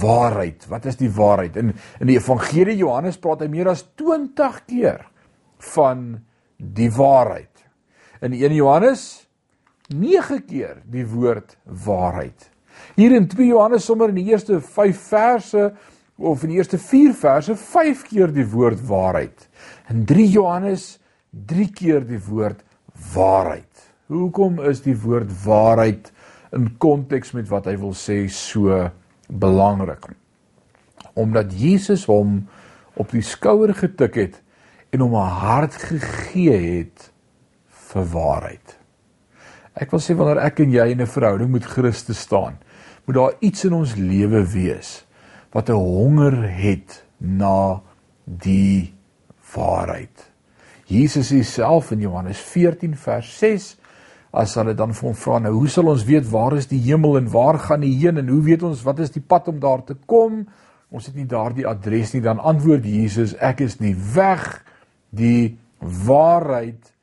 waarheid. 0.02 0.68
Wat 0.70 0.86
is 0.86 1.00
die 1.00 1.10
waarheid? 1.12 1.58
In 1.58 1.74
in 2.00 2.12
die 2.12 2.18
Evangelie 2.20 2.78
Johannes 2.78 3.20
praat 3.22 3.46
hy 3.46 3.50
meer 3.52 3.72
as 3.72 3.86
20 4.00 4.62
keer 4.68 5.06
van 5.74 6.22
die 6.58 6.92
waarheid. 6.94 7.50
In 8.22 8.36
1 8.38 8.54
Johannes 8.56 9.28
9 9.90 10.46
keer 10.48 10.82
die 10.86 11.06
woord 11.08 11.58
waarheid. 11.66 12.50
Hier 12.96 13.16
in 13.16 13.28
2 13.28 13.48
Johannes 13.48 13.86
sommer 13.86 14.10
in 14.10 14.20
die 14.22 14.30
eerste 14.32 14.62
5 14.62 15.08
verse 15.10 15.72
of 16.22 16.44
in 16.44 16.54
die 16.54 16.60
eerste 16.62 16.78
4 16.78 17.14
verse 17.18 17.56
5 17.56 18.04
keer 18.10 18.34
die 18.34 18.48
woord 18.48 18.82
waarheid. 18.88 19.48
In 19.90 20.06
3 20.06 20.28
Johannes 20.36 21.00
3 21.32 21.68
keer 21.74 22.06
die 22.06 22.22
woord 22.28 22.62
waarheid. 23.14 23.68
Hoekom 24.12 24.60
is 24.68 24.84
die 24.84 24.98
woord 25.00 25.32
waarheid 25.46 26.12
in 26.52 26.78
konteks 26.78 27.32
met 27.32 27.50
wat 27.50 27.66
hy 27.66 27.78
wil 27.80 27.94
sê 27.98 28.26
so 28.30 28.90
belangrik? 29.28 30.12
Omdat 31.14 31.54
Jesus 31.54 32.06
hom 32.06 32.48
op 33.00 33.12
die 33.12 33.24
skouer 33.24 33.74
getik 33.74 34.16
het 34.16 34.42
en 34.92 35.00
hom 35.00 35.16
'n 35.16 35.36
hart 35.42 35.76
gegee 35.76 36.58
het 36.80 37.12
vir 37.92 38.06
waarheid. 38.06 38.78
Ek 39.74 39.92
wil 39.92 40.00
sê 40.00 40.16
wanneer 40.16 40.44
ek 40.44 40.60
en 40.60 40.72
jy 40.72 40.92
in 40.92 41.02
'n 41.02 41.08
verhouding 41.08 41.52
met 41.52 41.66
Christus 41.66 42.20
staan, 42.20 42.58
moet 43.06 43.16
daar 43.16 43.34
iets 43.40 43.66
in 43.66 43.74
ons 43.74 43.96
lewe 43.96 44.44
wees 44.52 45.06
wat 45.52 45.70
'n 45.70 45.74
honger 45.74 46.50
het 46.50 47.04
na 47.18 47.82
die 48.26 48.94
waarheid. 49.56 50.32
Jesus 50.86 51.32
self 51.54 51.92
in 51.92 52.00
Johannes 52.00 52.38
14 52.38 52.96
vers 52.96 53.38
6 53.38 53.78
as 54.32 54.56
hulle 54.56 54.74
dan 54.78 54.94
vir 54.96 55.10
hom 55.10 55.18
vra 55.20 55.40
nou 55.44 55.54
hoe 55.58 55.70
sal 55.72 55.92
ons 55.92 56.06
weet 56.08 56.28
waar 56.32 56.56
is 56.56 56.70
die 56.72 56.80
hemel 56.86 57.18
en 57.20 57.30
waar 57.32 57.60
gaan 57.60 57.84
die 57.84 57.94
heen 58.00 58.22
en 58.22 58.32
hoe 58.32 58.42
weet 58.46 58.64
ons 58.64 58.84
wat 58.88 59.02
is 59.04 59.12
die 59.12 59.24
pad 59.24 59.50
om 59.52 59.60
daar 59.60 59.84
te 59.84 59.98
kom? 60.08 60.46
Ons 60.92 61.08
het 61.08 61.16
nie 61.16 61.28
daardie 61.28 61.68
adres 61.68 62.14
nie 62.16 62.24
dan 62.24 62.40
antwoord 62.40 62.88
Jesus 62.88 63.36
ek 63.40 63.66
is 63.68 63.78
die 63.80 63.96
weg 64.16 64.64
die 65.12 65.58
waarheid 65.82 66.94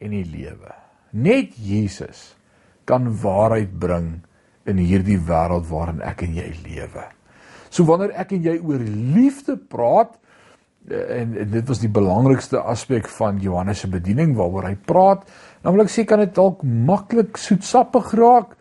en 0.00 0.12
die 0.12 0.24
lewe. 0.24 0.72
Net 1.12 1.56
Jesus 1.60 2.32
kan 2.88 3.08
waarheid 3.22 3.72
bring 3.80 4.10
in 4.66 4.80
hierdie 4.80 5.20
wêreld 5.28 5.68
waarin 5.70 6.02
ek 6.04 6.24
en 6.26 6.36
jy 6.36 6.48
lewe. 6.64 7.04
So 7.70 7.84
wanneer 7.88 8.14
ek 8.16 8.32
en 8.36 8.44
jy 8.46 8.56
oor 8.62 8.80
liefde 8.80 9.56
praat 9.56 10.16
en, 10.90 11.34
en 11.36 11.50
dit 11.50 11.68
was 11.68 11.80
die 11.82 11.90
belangrikste 11.90 12.60
aspek 12.60 13.08
van 13.18 13.40
Johannes 13.42 13.82
se 13.82 13.90
bediening 13.90 14.36
waaroor 14.38 14.68
hy 14.68 14.76
praat. 14.88 15.26
Naamlik 15.66 15.90
sê 15.90 16.06
kan 16.06 16.22
dit 16.22 16.34
dalk 16.34 16.62
maklik 16.62 17.40
soetsappig 17.40 18.12
raak 18.18 18.54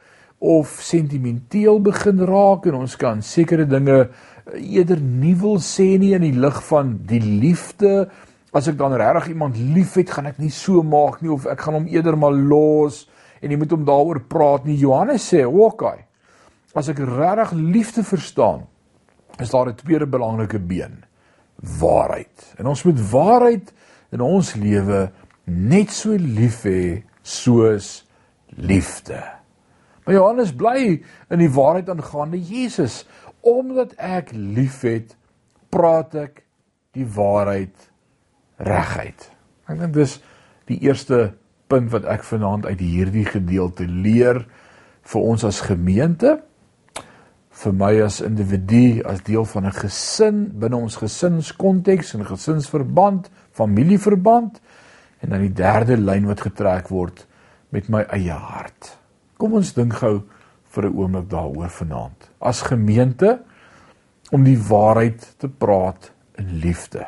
of 0.45 0.77
sentimenteel 0.83 1.79
begin 1.85 2.23
raak 2.27 2.65
en 2.69 2.81
ons 2.81 2.97
kan 2.99 3.21
sekere 3.25 3.67
dinge 3.69 3.97
eh, 4.01 4.77
eerder 4.77 5.01
nie 5.01 5.35
wil 5.39 5.59
sê 5.63 5.95
nie 6.01 6.13
in 6.17 6.25
die 6.25 6.35
lig 6.37 6.59
van 6.69 6.95
die 7.07 7.21
liefde. 7.21 8.07
As 8.55 8.69
ek 8.71 8.79
dan 8.79 8.95
regtig 8.97 9.33
iemand 9.33 9.57
liefhet, 9.59 10.13
gaan 10.15 10.31
ek 10.31 10.39
nie 10.41 10.53
so 10.53 10.83
maak 10.83 11.21
nie 11.21 11.33
of 11.33 11.47
ek 11.51 11.65
gaan 11.65 11.81
hom 11.81 11.89
eerder 11.91 12.17
maar 12.17 12.35
los 12.35 13.05
en 13.41 13.51
jy 13.51 13.57
moet 13.59 13.73
hom 13.75 13.85
daaroor 13.85 14.23
praat 14.31 14.65
nie. 14.65 14.77
Johannes 14.79 15.25
sê, 15.27 15.45
"Oké. 15.45 16.05
As 16.75 16.89
ek 16.89 16.99
regtig 16.99 17.51
liefde 17.53 18.03
verstaan, 18.03 18.65
is 19.39 19.51
daar 19.51 19.69
'n 19.69 19.75
tweede 19.75 20.07
belangrike 20.07 20.59
been." 20.59 21.03
Waarheid. 21.55 22.53
En 22.57 22.67
ons 22.71 22.83
moet 22.83 23.01
waarheid 23.11 23.73
in 24.15 24.21
ons 24.21 24.53
lewe 24.55 25.09
net 25.45 25.93
so 25.93 26.15
lief 26.17 26.63
hê 26.67 27.03
soos 27.25 28.05
liefde. 28.55 29.21
Maar 30.05 30.17
Johannes 30.17 30.53
bly 30.53 31.01
in 31.33 31.41
die 31.41 31.51
waarheid 31.51 31.89
aangaande 31.89 32.41
Jesus 32.41 33.03
omdat 33.45 33.93
ek 34.01 34.31
liefhet, 34.33 35.11
praat 35.69 36.15
ek 36.17 36.39
die 36.97 37.05
waarheid 37.05 37.75
reguit. 38.57 39.27
Ek 39.69 39.77
dink 39.77 39.93
dis 39.93 40.15
die 40.69 40.79
eerste 40.87 41.35
punt 41.69 41.91
wat 41.93 42.07
ek 42.09 42.25
vanaand 42.25 42.65
uit 42.65 42.81
hierdie 42.81 43.25
gedeelte 43.27 43.85
leer 43.85 44.45
vir 45.05 45.27
ons 45.33 45.45
as 45.45 45.61
gemeente 45.65 46.39
vir 47.55 47.73
my 47.73 47.91
as 48.03 48.19
individu 48.23 49.01
as 49.07 49.23
deel 49.23 49.45
van 49.45 49.65
'n 49.65 49.71
gesin 49.71 50.51
binne 50.59 50.75
ons 50.75 50.95
gesinskonteks 50.95 52.13
en 52.13 52.25
gesinsverband, 52.25 53.29
familieverband 53.51 54.59
en 55.21 55.29
dan 55.29 55.41
die 55.41 55.53
derde 55.53 55.97
lyn 55.97 56.27
wat 56.27 56.41
getrek 56.41 56.89
word 56.89 57.25
met 57.69 57.89
my 57.89 58.01
eie 58.11 58.31
hart. 58.31 58.97
Kom 59.37 59.53
ons 59.53 59.73
dink 59.73 59.93
gou 59.93 60.23
vir 60.63 60.85
'n 60.85 60.97
oomblik 60.97 61.29
daaroor 61.29 61.69
vanaand. 61.69 62.29
As 62.39 62.61
gemeente 62.61 63.39
om 64.31 64.43
die 64.43 64.59
waarheid 64.59 65.35
te 65.37 65.47
praat 65.47 66.11
in 66.37 66.59
liefde. 66.59 67.05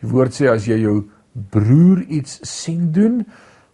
Die 0.00 0.08
woord 0.08 0.34
sê 0.34 0.48
as 0.52 0.66
jy 0.66 0.78
jou 0.80 1.10
broer 1.32 2.02
iets 2.08 2.40
sien 2.42 2.92
doen, 2.92 3.16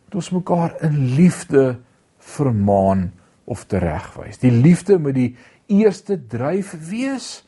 moet 0.05 0.15
ons 0.15 0.31
mekaar 0.31 0.77
in 0.81 1.15
liefde 1.17 1.79
vermaan 2.19 3.13
of 3.53 3.67
teregwys. 3.71 4.41
Die 4.43 4.53
liefde 4.53 4.99
moet 4.99 5.17
die 5.19 5.33
eerste 5.73 6.17
dryf 6.17 6.73
wees, 6.89 7.43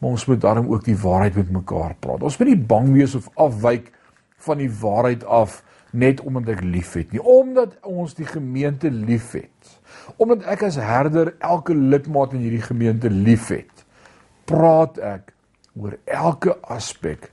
maar 0.00 0.16
ons 0.16 0.26
moet 0.26 0.40
daarom 0.42 0.70
ook 0.72 0.86
die 0.86 0.98
waarheid 0.98 1.36
met 1.38 1.52
mekaar 1.62 1.94
praat. 2.00 2.24
Ons 2.26 2.38
moet 2.40 2.52
nie 2.52 2.64
bang 2.72 2.90
wees 2.96 3.14
of 3.18 3.28
afwyk 3.40 3.92
van 4.42 4.58
die 4.58 4.70
waarheid 4.80 5.24
af 5.24 5.60
net 5.92 6.22
omdat 6.24 6.56
ek 6.56 6.64
liefhet 6.64 7.12
nie, 7.12 7.20
omdat 7.20 7.76
ons 7.86 8.16
die 8.16 8.26
gemeente 8.26 8.90
liefhet. 8.90 9.76
Omdat 10.16 10.46
ek 10.50 10.64
as 10.70 10.80
herder 10.80 11.34
elke 11.44 11.76
lidmaat 11.76 12.32
in 12.36 12.46
hierdie 12.46 12.64
gemeente 12.64 13.12
liefhet, 13.12 13.84
praat 14.48 14.98
ek 15.04 15.34
oor 15.78 15.98
elke 16.08 16.56
aspek 16.72 17.28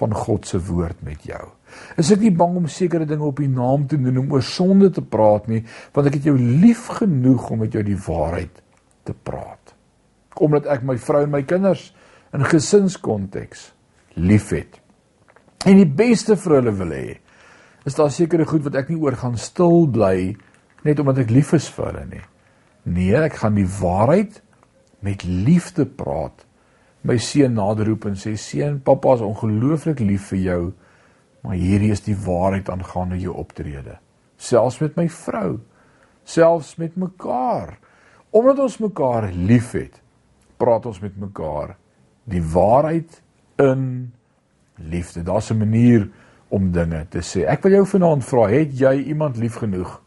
van 0.00 0.16
God 0.16 0.48
se 0.48 0.60
woord 0.68 1.04
met 1.04 1.28
jou. 1.28 1.44
Is 2.00 2.10
ek 2.14 2.22
nie 2.24 2.34
bang 2.34 2.56
om 2.60 2.68
sekere 2.70 3.06
dinge 3.08 3.26
op 3.26 3.40
U 3.40 3.46
naam 3.50 3.86
te 3.88 3.98
doen 4.00 4.22
om 4.22 4.32
oor 4.36 4.44
sonde 4.44 4.90
te 4.94 5.02
praat 5.04 5.48
nie, 5.50 5.62
want 5.94 6.10
ek 6.10 6.18
het 6.18 6.28
jou 6.30 6.36
lief 6.38 6.86
genoeg 7.00 7.50
om 7.52 7.62
met 7.64 7.76
jou 7.76 7.84
die 7.86 7.98
waarheid 8.08 8.62
te 9.08 9.14
praat. 9.14 9.74
Omdat 10.38 10.68
ek 10.70 10.84
my 10.86 10.98
vrou 11.02 11.24
en 11.26 11.32
my 11.34 11.42
kinders 11.48 11.90
in 12.36 12.44
gesinskonteks 12.46 13.70
liefhet. 14.18 14.80
En 15.66 15.78
die 15.80 15.88
beste 15.88 16.36
vir 16.38 16.58
hulle 16.60 16.74
wil 16.78 16.92
hê. 16.94 17.06
Is 17.88 17.96
daar 17.98 18.12
sekere 18.14 18.46
goed 18.46 18.66
wat 18.66 18.76
ek 18.78 18.92
nie 18.92 19.00
oor 19.00 19.16
gaan 19.18 19.38
stil 19.40 19.88
bly 19.90 20.36
net 20.86 21.00
omdat 21.02 21.24
ek 21.24 21.32
lief 21.34 21.54
is 21.56 21.66
vir 21.74 21.90
hulle 21.90 22.04
nie. 22.12 22.26
Nee, 22.88 23.16
ek 23.18 23.40
gaan 23.40 23.56
die 23.58 23.68
waarheid 23.68 24.38
met 25.04 25.24
liefde 25.26 25.86
praat 25.86 26.46
my 27.06 27.16
seun 27.22 27.54
naderroep 27.56 28.08
en 28.10 28.16
sê 28.18 28.34
seun, 28.40 28.80
pappa 28.84 29.14
is 29.16 29.24
ongelooflik 29.24 30.02
lief 30.04 30.30
vir 30.32 30.40
jou, 30.42 30.62
maar 31.48 31.56
hierdie 31.56 31.94
is 31.94 32.02
die 32.04 32.16
waarheid 32.26 32.68
aangaande 32.68 33.16
jou 33.22 33.32
optrede. 33.40 33.94
Selfs 34.36 34.82
met 34.82 34.98
my 35.00 35.06
vrou, 35.08 35.54
selfs 36.28 36.74
met 36.76 36.98
mekaar. 37.00 37.78
Omdat 38.36 38.60
ons 38.60 38.76
mekaar 38.84 39.30
liefhet, 39.32 39.96
praat 40.60 40.84
ons 40.86 41.00
met 41.00 41.16
mekaar 41.16 41.72
die 42.28 42.42
waarheid 42.44 43.22
in 43.64 44.12
liefde. 44.76 45.24
Daar's 45.24 45.50
'n 45.50 45.58
manier 45.58 46.10
om 46.48 46.70
dinge 46.72 47.06
te 47.08 47.24
sê. 47.24 47.46
Ek 47.48 47.62
wil 47.62 47.72
jou 47.72 47.86
vanaand 47.86 48.24
vra, 48.24 48.48
het 48.48 48.78
jy 48.78 48.92
iemand 49.08 49.36
lief 49.36 49.54
genoeg 49.54 50.02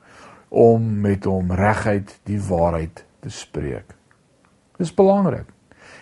om 0.50 1.02
met 1.02 1.24
hom 1.24 1.52
reguit 1.52 2.20
die 2.24 2.40
waarheid 2.40 3.06
te 3.20 3.30
spreek? 3.30 3.96
Dis 4.78 4.94
belangrik. 4.94 5.46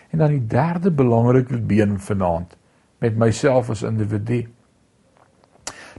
En 0.09 0.17
dan 0.17 0.29
die 0.29 0.47
derde 0.47 0.91
belangrike 0.91 1.57
been 1.57 1.99
vanaand 1.99 2.57
met 2.97 3.15
myself 3.15 3.69
as 3.69 3.83
individu. 3.83 4.47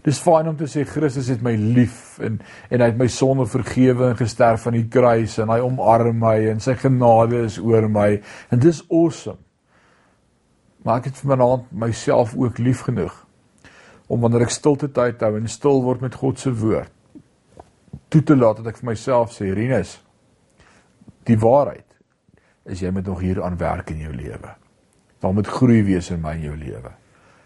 Dis 0.05 0.21
fyn 0.23 0.49
om 0.49 0.57
te 0.57 0.69
sê 0.71 0.87
Christus 0.89 1.29
het 1.29 1.43
my 1.45 1.53
lief 1.61 2.19
en 2.25 2.39
en 2.71 2.81
hy 2.81 2.89
het 2.89 2.99
my 2.99 3.09
sonde 3.13 3.47
vergewe 3.51 4.11
en 4.11 4.19
gesterf 4.19 4.67
aan 4.67 4.79
die 4.79 4.89
kruis 4.89 5.39
en 5.43 5.53
hy 5.53 5.59
omarm 5.65 6.19
my 6.23 6.37
en 6.53 6.63
sy 6.65 6.77
genade 6.81 7.45
is 7.45 7.59
oor 7.61 7.89
my 7.89 8.15
en 8.51 8.63
dis 8.63 8.83
awesome. 8.89 9.41
Maar 10.85 11.03
ek 11.03 11.11
het 11.11 11.21
vanaand 11.21 11.69
myself 11.73 12.33
ook 12.39 12.59
lief 12.59 12.87
genoeg 12.89 13.13
om 14.09 14.25
wanneer 14.25 14.47
ek 14.47 14.55
stilte 14.55 14.89
tyd 14.89 15.21
hou 15.23 15.37
en 15.37 15.49
stil 15.49 15.85
word 15.85 16.01
met 16.03 16.17
God 16.19 16.41
se 16.41 16.51
woord 16.51 16.93
toe 18.11 18.23
te 18.27 18.37
laat 18.37 18.59
dat 18.59 18.73
ek 18.73 18.81
vir 18.81 18.91
myself 18.91 19.35
sê 19.35 19.53
Rinus 19.55 19.99
die 21.29 21.39
waarheid 21.39 21.87
is 22.71 22.83
jy 22.83 22.91
moet 22.95 23.07
nog 23.07 23.21
hier 23.23 23.43
aan 23.43 23.59
werk 23.59 23.91
in 23.91 24.03
jou 24.05 24.13
lewe. 24.15 24.51
Daar 25.21 25.35
moet 25.35 25.49
groei 25.49 25.83
wees 25.85 26.11
in 26.13 26.21
my 26.23 26.35
en 26.37 26.45
jou 26.45 26.57
lewe. 26.57 26.93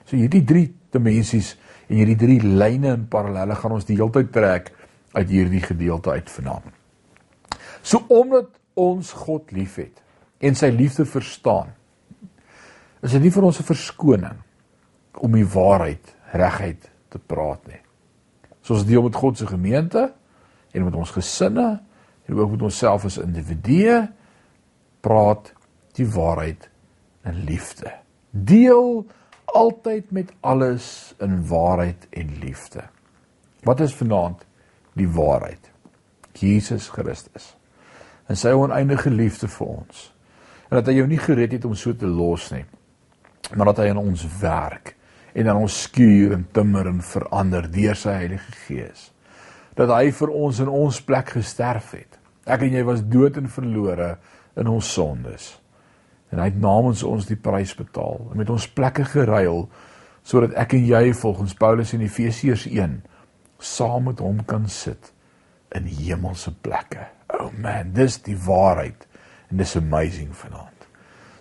So 0.05 0.19
hierdie 0.19 0.45
drie 0.45 0.67
dimensies 0.93 1.55
en 1.95 2.01
hierdie 2.01 2.19
drie 2.19 2.41
lyne 2.43 2.97
in 2.97 3.07
parallelle 3.11 3.55
gaan 3.55 3.77
ons 3.77 3.87
die 3.87 3.95
hele 3.95 4.11
tyd 4.11 4.33
trek 4.35 4.73
uit 5.15 5.29
hierdie 5.31 5.63
gedeelte 5.63 6.11
uit 6.11 6.31
vanaand. 6.31 6.73
So 7.87 8.03
omdat 8.11 8.51
ons 8.75 9.13
God 9.15 9.53
liefhet 9.55 10.03
en 10.43 10.59
sy 10.59 10.73
liefde 10.75 11.07
verstaan, 11.07 11.71
is 13.05 13.15
dit 13.15 13.23
nie 13.23 13.31
vir 13.31 13.47
ons 13.47 13.61
'n 13.61 13.69
verskoning 13.69 14.39
om 15.23 15.33
die 15.33 15.47
waarheid 15.47 16.17
reguit 16.33 16.91
te 17.09 17.19
praat 17.19 17.67
nie. 17.69 17.81
So 18.63 18.75
ons 18.75 18.87
deel 18.87 19.03
met 19.03 19.15
God 19.15 19.39
se 19.39 19.47
gemeente 19.47 20.13
en 20.73 20.85
met 20.85 20.95
ons 20.95 21.11
gesinne 21.11 21.83
en 22.27 22.35
ook 22.35 22.51
met 22.51 22.63
onsself 22.63 23.05
as 23.05 23.19
individue 23.19 24.09
praat 25.01 25.53
die 25.93 26.09
waarheid 26.09 26.71
in 27.25 27.45
liefde. 27.45 27.93
Deel 28.31 29.07
altyd 29.55 30.11
met 30.11 30.33
alles 30.41 31.15
in 31.23 31.39
waarheid 31.47 32.07
en 32.11 32.39
liefde. 32.39 32.83
Wat 33.63 33.81
is 33.81 33.95
vanaand 33.95 34.43
die 34.99 35.09
waarheid? 35.09 35.71
Jesus 36.33 36.89
Christus. 36.89 37.55
En 38.27 38.37
sy 38.37 38.51
oneindige 38.57 39.11
liefde 39.11 39.49
vir 39.49 39.67
ons. 39.67 40.11
En 40.69 40.79
dat 40.81 40.91
hy 40.91 40.99
jou 40.99 41.07
nie 41.09 41.21
gered 41.23 41.55
het 41.55 41.65
om 41.69 41.75
so 41.79 41.95
te 41.95 42.09
los 42.09 42.51
nie, 42.51 42.65
maar 43.55 43.71
dat 43.71 43.85
hy 43.85 43.91
in 43.93 44.01
ons 44.01 44.25
werk 44.41 44.95
en 45.35 45.47
dan 45.47 45.59
ons 45.61 45.81
skuur 45.87 46.33
en 46.35 46.47
timmer 46.55 46.89
en 46.91 47.03
verander 47.05 47.67
deur 47.71 47.99
sy 47.99 48.15
Heilige 48.23 48.55
Gees. 48.67 49.11
Dat 49.79 49.91
hy 49.91 50.11
vir 50.15 50.31
ons 50.35 50.63
in 50.63 50.71
ons 50.71 51.03
plek 51.05 51.35
gesterf 51.37 51.93
het. 51.95 52.19
Ek 52.47 52.63
en 52.67 52.75
jy 52.75 52.83
was 52.87 53.03
dood 53.07 53.39
en 53.39 53.51
verlore 53.51 54.17
in 54.59 54.71
ons 54.71 54.93
sondes 54.95 55.55
en 56.35 56.43
hy 56.43 56.51
het 56.51 56.61
namens 56.61 57.05
ons 57.07 57.29
die 57.31 57.39
prys 57.39 57.77
betaal 57.79 58.19
en 58.33 58.39
met 58.41 58.51
ons 58.51 58.67
plekke 58.75 59.07
geruil 59.07 59.69
sodat 60.27 60.57
ek 60.59 60.75
en 60.75 60.87
jy 60.89 61.13
volgens 61.15 61.55
Paulus 61.55 61.93
in 61.95 62.03
Efesiërs 62.03 62.67
1 62.71 62.97
saam 63.63 64.09
met 64.11 64.23
hom 64.25 64.41
kan 64.49 64.67
sit 64.69 65.13
in 65.75 65.87
hemelse 65.87 66.53
plekke. 66.65 67.07
Oh 67.35 67.51
man, 67.59 67.93
dis 67.95 68.19
die 68.27 68.37
waarheid 68.47 69.07
en 69.51 69.61
dis 69.61 69.77
amazing 69.79 70.33
vanaand. 70.37 70.89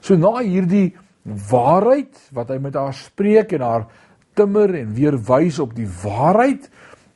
So 0.03 0.17
na 0.19 0.43
hierdie 0.43 0.93
waarheid 1.23 2.19
wat 2.35 2.51
hy 2.51 2.59
met 2.61 2.77
haar 2.77 2.95
spreek 2.97 3.55
en 3.57 3.65
haar 3.65 3.87
timmer 4.37 4.73
en 4.77 4.93
weer 4.93 5.17
wys 5.29 5.59
op 5.63 5.75
die 5.77 5.87
waarheid, 6.03 6.69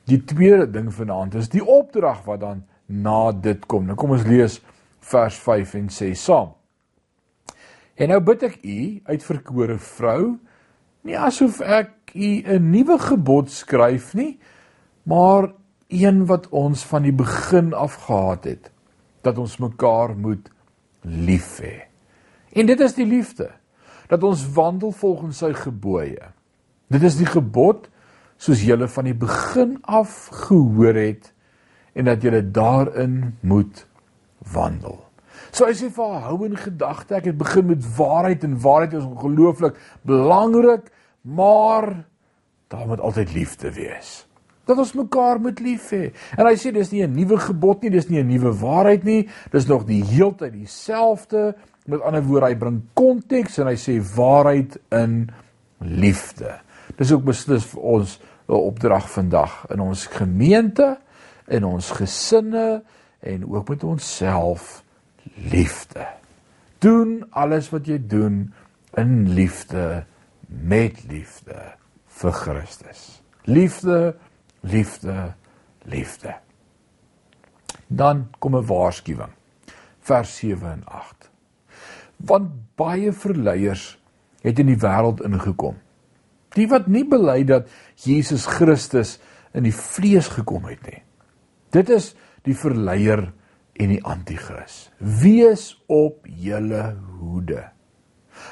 die 0.08 0.22
tweede 0.24 0.70
ding 0.72 0.90
vanaand 0.94 1.36
is 1.38 1.52
die 1.52 1.64
opdrag 1.64 2.24
wat 2.26 2.42
dan 2.46 2.64
na 2.88 3.32
dit 3.32 3.66
kom. 3.68 3.86
Nou 3.86 3.98
kom 4.00 4.16
ons 4.16 4.28
lees 4.28 4.62
vers 5.12 5.40
5 5.44 5.76
en 5.82 5.90
6 5.92 6.24
saam. 6.30 6.57
En 7.98 8.12
nou 8.14 8.20
bid 8.22 8.44
ek 8.46 8.60
u 8.62 8.80
uitverkore 9.10 9.78
vrou, 9.82 10.38
nie 11.08 11.18
asof 11.18 11.62
ek 11.62 12.14
u 12.14 12.44
'n 12.46 12.70
nuwe 12.72 12.98
gebod 13.00 13.50
skryf 13.50 14.14
nie, 14.14 14.38
maar 15.04 15.54
een 15.88 16.26
wat 16.26 16.50
ons 16.50 16.84
van 16.86 17.04
die 17.04 17.16
begin 17.16 17.74
af 17.74 17.96
gehad 18.06 18.44
het, 18.44 18.72
dat 19.22 19.38
ons 19.38 19.58
mekaar 19.58 20.18
moet 20.18 20.50
lief 21.02 21.60
hê. 21.60 21.88
En 22.54 22.66
dit 22.66 22.80
is 22.80 22.94
die 22.94 23.06
liefde, 23.06 23.50
dat 24.08 24.24
ons 24.24 24.46
wandel 24.54 24.92
volgens 24.92 25.38
sy 25.38 25.54
gebooie. 25.54 26.32
Dit 26.88 27.04
is 27.04 27.18
die 27.18 27.26
gebod 27.26 27.90
soos 28.38 28.62
julle 28.62 28.88
van 28.88 29.04
die 29.04 29.18
begin 29.18 29.78
af 29.82 30.30
gehoor 30.48 30.94
het 30.94 31.34
en 31.94 32.06
dat 32.06 32.22
julle 32.22 32.52
daarin 32.52 33.38
moet 33.42 33.88
wandel. 34.54 35.07
So 35.52 35.66
hy 35.66 35.74
sê 35.78 35.90
vir 35.94 36.20
hou 36.28 36.38
in 36.46 36.58
gedagte, 36.60 37.18
ek 37.18 37.32
het 37.32 37.38
begin 37.38 37.68
met 37.72 37.84
waarheid 37.98 38.44
en 38.44 38.60
waarheid 38.62 38.94
is 39.00 39.08
ongelooflik 39.08 39.78
belangrik, 40.08 40.92
maar 41.22 42.04
daar 42.68 42.88
moet 42.88 43.00
altyd 43.00 43.34
liefde 43.34 43.72
wees. 43.74 44.26
Dat 44.68 44.78
ons 44.78 44.94
mekaar 44.94 45.40
moet 45.40 45.60
lief 45.64 45.90
hê. 45.96 46.12
En 46.36 46.46
hy 46.46 46.56
sê 46.60 46.74
dis 46.76 46.92
nie 46.92 47.04
'n 47.04 47.16
nuwe 47.16 47.38
gebod 47.40 47.82
nie, 47.82 47.90
dis 47.90 48.10
nie 48.10 48.20
'n 48.20 48.28
nuwe 48.28 48.52
waarheid 48.52 49.04
nie, 49.04 49.30
dis 49.52 49.68
nog 49.68 49.86
die 49.86 50.04
heeltyd 50.04 50.54
dieselfde. 50.54 51.56
Met 51.86 52.02
ander 52.02 52.24
woorde, 52.24 52.48
hy 52.48 52.56
bring 52.56 52.82
konteks 52.94 53.58
en 53.60 53.68
hy 53.68 53.76
sê 53.76 54.02
waarheid 54.16 54.78
in 54.92 55.30
liefde. 55.80 56.60
Dis 56.98 57.12
ook 57.12 57.24
beslis 57.24 57.66
vir 57.66 57.82
ons 57.82 58.20
'n 58.48 58.54
opdrag 58.54 59.10
vandag 59.10 59.66
in 59.70 59.80
ons 59.80 60.06
gemeente, 60.06 60.98
in 61.48 61.64
ons 61.64 61.92
gesinne 61.92 62.84
en 63.20 63.46
ook 63.50 63.70
met 63.70 63.84
onsself 63.84 64.84
liefde. 65.36 66.08
Doen 66.80 67.26
alles 67.30 67.70
wat 67.70 67.88
jy 67.88 67.98
doen 68.08 68.54
in 68.98 69.30
liefde 69.34 70.06
met 70.48 71.04
liefde 71.10 71.74
vir 72.20 72.32
Christus. 72.32 73.22
Liefde, 73.44 74.16
liefde, 74.62 75.34
liefde. 75.86 76.36
Dan 77.88 78.28
kom 78.40 78.56
'n 78.56 78.66
waarskuwing. 78.66 79.34
Vers 80.00 80.38
7 80.38 80.72
en 80.72 80.86
8. 80.86 81.30
Want 82.16 82.50
baie 82.76 83.12
verleiers 83.14 84.00
het 84.42 84.60
in 84.60 84.66
die 84.66 84.80
wêreld 84.80 85.22
ingekom. 85.22 85.78
Die 86.50 86.68
wat 86.68 86.88
nie 86.88 87.06
bely 87.06 87.44
dat 87.44 87.70
Jesus 87.96 88.46
Christus 88.46 89.20
in 89.54 89.64
die 89.64 89.76
vlees 89.76 90.28
gekom 90.28 90.66
het 90.66 90.82
nie. 90.86 91.04
Dit 91.70 91.90
is 91.90 92.16
die 92.48 92.56
verleier 92.56 93.34
en 93.78 93.94
die 93.94 94.04
anti-kris. 94.06 94.88
Wees 94.98 95.72
op 95.92 96.26
julle 96.26 96.96
hoede. 97.20 97.68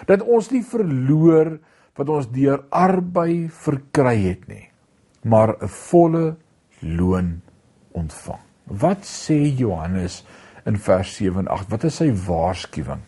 Dat 0.09 0.23
ons 0.25 0.49
nie 0.53 0.63
verloor 0.65 1.57
wat 1.95 2.09
ons 2.11 2.29
deur 2.33 2.65
arbei 2.75 3.47
verkry 3.53 4.17
het 4.25 4.47
nie, 4.47 4.67
maar 5.23 5.55
'n 5.61 5.67
volle 5.67 6.35
loon 6.81 7.41
ontvang. 7.91 8.41
Wat 8.65 9.05
sê 9.05 9.55
Johannes 9.57 10.23
in 10.65 10.77
vers 10.77 11.15
7 11.15 11.39
en 11.39 11.47
8? 11.47 11.69
Wat 11.69 11.83
is 11.83 11.95
sy 11.95 12.11
waarskuwing? 12.11 13.01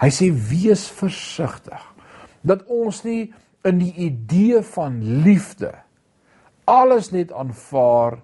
Hy 0.00 0.10
sê 0.10 0.30
wees 0.32 0.90
versigtig 0.90 1.82
dat 2.42 2.64
ons 2.66 3.04
nie 3.04 3.32
in 3.64 3.78
die 3.78 3.94
idee 3.94 4.62
van 4.62 5.22
liefde 5.22 5.72
alles 6.64 7.10
net 7.10 7.32
aanvaar 7.32 8.18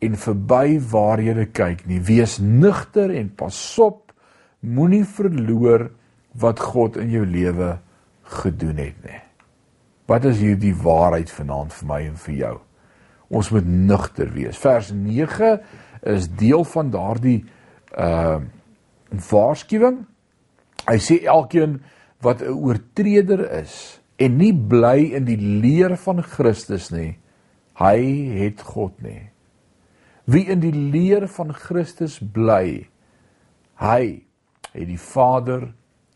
en 0.00 0.16
verby 0.16 0.78
waar 0.90 1.20
jy 1.20 1.46
kyk 1.52 1.84
nie. 1.88 2.00
Wees 2.00 2.38
nugter 2.40 3.12
en 3.14 3.30
pasop. 3.36 4.12
Moenie 4.60 5.04
verloor 5.04 5.90
wat 6.40 6.60
God 6.60 6.96
in 7.00 7.10
jou 7.12 7.24
lewe 7.26 7.78
gedoen 8.40 8.80
het 8.80 8.98
nie. 9.04 9.20
Wat 10.10 10.26
is 10.26 10.40
hierdie 10.42 10.74
waarheid 10.74 11.30
vanaand 11.30 11.74
vir 11.74 11.88
my 11.88 12.00
en 12.08 12.16
vir 12.18 12.34
jou? 12.34 12.56
Ons 13.30 13.50
moet 13.54 13.66
nugter 13.66 14.30
wees. 14.34 14.58
Vers 14.58 14.90
9 14.90 15.52
is 16.10 16.28
deel 16.40 16.64
van 16.64 16.90
daardie 16.90 17.44
uh 17.96 18.40
waarskuwing. 19.10 20.04
Hy 20.86 20.98
sê 21.02 21.16
elkeen 21.26 21.80
wat 22.22 22.42
'n 22.42 22.54
oortreder 22.54 23.42
is 23.58 24.00
en 24.16 24.36
nie 24.36 24.52
bly 24.52 25.10
in 25.16 25.24
die 25.24 25.40
leer 25.40 25.96
van 25.96 26.22
Christus 26.22 26.90
nie, 26.92 27.16
hy 27.80 27.98
het 28.38 28.62
God 28.62 29.02
nie. 29.02 29.30
Wie 30.30 30.46
in 30.52 30.62
die 30.62 30.74
leer 30.74 31.26
van 31.32 31.50
Christus 31.56 32.18
bly, 32.20 32.86
hy 33.80 34.02
het 34.70 34.86
die 34.86 35.00
Vader 35.00 35.70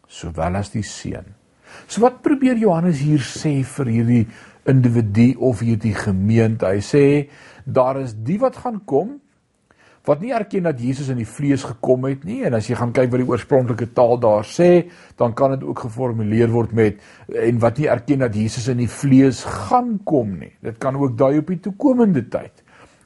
sowel 0.07 0.61
as 0.61 0.71
die 0.75 0.85
Seun. 0.87 1.33
So 1.89 2.05
wat 2.05 2.21
probeer 2.23 2.61
Johannes 2.61 3.01
hier 3.03 3.25
sê 3.27 3.57
vir 3.67 3.91
hierdie 3.91 4.25
individu 4.71 5.33
of 5.49 5.65
hierdie 5.65 5.97
gemeente? 5.97 6.69
Hy 6.69 6.85
sê 6.85 7.05
daar 7.65 7.99
is 8.03 8.15
die 8.15 8.39
wat 8.43 8.61
gaan 8.63 8.83
kom 8.87 9.17
wat 10.05 10.21
nie 10.21 10.35
erken 10.37 10.67
dat 10.69 10.81
Jesus 10.81 11.09
in 11.09 11.21
die 11.23 11.29
vlees 11.29 11.65
gekom 11.65 12.05
het 12.11 12.27
nie 12.29 12.43
en 12.45 12.57
as 12.59 12.67
jy 12.69 12.77
gaan 12.77 12.93
kyk 12.93 13.09
wat 13.13 13.23
die 13.23 13.29
oorspronklike 13.31 13.89
taal 13.97 14.19
daar 14.21 14.45
sê, 14.45 14.91
dan 15.17 15.33
kan 15.37 15.55
dit 15.55 15.65
ook 15.65 15.87
geformuleer 15.87 16.53
word 16.53 16.75
met 16.77 17.01
en 17.33 17.61
wat 17.63 17.81
nie 17.81 17.89
erken 17.89 18.27
dat 18.27 18.37
Jesus 18.37 18.69
in 18.73 18.83
die 18.83 18.91
vlees 18.91 19.41
gaan 19.49 19.97
kom 20.05 20.37
nie. 20.43 20.53
Dit 20.65 20.77
kan 20.83 20.99
ook 21.01 21.17
daai 21.17 21.41
op 21.41 21.49
die 21.55 21.61
toekomende 21.65 22.27
tyd. 22.29 22.64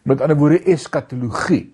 Met 0.08 0.22
ander 0.24 0.38
woorde 0.40 0.62
eskatologie 0.72 1.66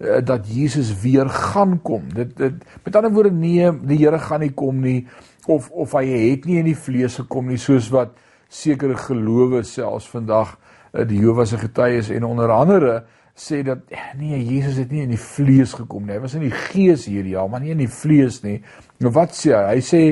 uh, 0.00 0.20
dat 0.24 0.48
Jesus 0.48 0.92
weer 1.02 1.28
gaan 1.28 1.78
kom. 1.82 2.08
Dit 2.14 2.36
dit 2.40 2.60
met 2.84 2.96
ander 2.96 3.12
woorde 3.12 3.32
nee, 3.32 3.70
die 3.84 4.00
Here 4.00 4.18
gaan 4.18 4.44
nie 4.44 4.52
kom 4.56 4.80
nie 4.84 5.06
of 5.46 5.70
of 5.70 5.92
hy 5.98 6.04
het 6.08 6.46
nie 6.48 6.60
in 6.62 6.70
die 6.70 6.78
vlees 6.78 7.18
gekom 7.20 7.50
nie 7.52 7.60
soos 7.60 7.90
wat 7.92 8.14
sekere 8.48 8.96
gelowe 8.96 9.62
selfs 9.66 10.08
vandag 10.08 10.54
uh, 10.56 11.04
die 11.08 11.20
Jehova 11.20 11.44
se 11.48 11.60
getuies 11.60 12.08
en 12.14 12.24
onder 12.24 12.52
andere 12.54 13.02
sê 13.34 13.64
dat 13.66 13.82
nee, 14.16 14.38
Jesus 14.46 14.78
het 14.78 14.92
nie 14.94 15.02
in 15.02 15.10
die 15.10 15.20
vlees 15.20 15.74
gekom 15.74 16.06
nie. 16.06 16.14
Hy 16.14 16.22
was 16.22 16.36
in 16.38 16.46
die 16.46 16.54
gees 16.54 17.08
hier 17.10 17.26
ja, 17.26 17.42
maar 17.50 17.64
nie 17.64 17.74
in 17.74 17.82
die 17.82 17.90
vlees 17.90 18.40
nie. 18.44 18.60
Nou 19.02 19.10
wat 19.14 19.34
sê 19.34 19.50
hy? 19.56 19.74
Hy 19.74 19.82
sê 19.82 20.02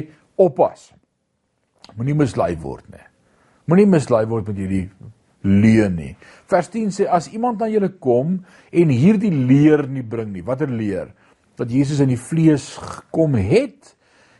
oppas. 0.42 0.90
Moenie 1.94 2.16
mislei 2.18 2.56
word 2.58 2.88
nie. 2.90 3.04
Moenie 3.70 3.86
mislei 3.86 4.24
word 4.26 4.50
met 4.50 4.58
hierdie 4.58 4.86
leuen 5.42 5.96
nie. 5.98 6.12
Vers 6.50 6.70
10 6.72 6.92
sê 6.94 7.08
as 7.10 7.28
iemand 7.32 7.60
na 7.60 7.68
julle 7.70 7.90
kom 8.02 8.40
en 8.70 8.92
hierdie 8.92 9.32
leer 9.32 9.86
nie 9.90 10.04
bring 10.06 10.32
nie, 10.32 10.44
watter 10.46 10.70
leer? 10.70 11.12
Dat 11.58 11.70
Jesus 11.70 12.00
in 12.02 12.12
die 12.12 12.20
vlees 12.20 12.72
gekom 12.80 13.36
het 13.38 13.94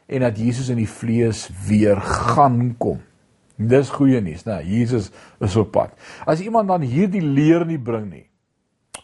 en 0.08 0.26
dat 0.26 0.38
Jesus 0.38 0.70
in 0.72 0.80
die 0.80 0.90
vlees 0.90 1.46
weer 1.68 2.00
gaan 2.00 2.74
kom. 2.80 3.00
Dis 3.56 3.92
goeie 3.94 4.20
nuus, 4.24 4.46
né? 4.48 4.58
Jesus 4.66 5.10
is 5.42 5.56
op 5.60 5.70
pad. 5.74 5.92
As 6.26 6.42
iemand 6.42 6.70
dan 6.72 6.86
hierdie 6.86 7.22
leer 7.22 7.66
nie 7.68 7.78
bring 7.78 8.08
nie, 8.10 8.24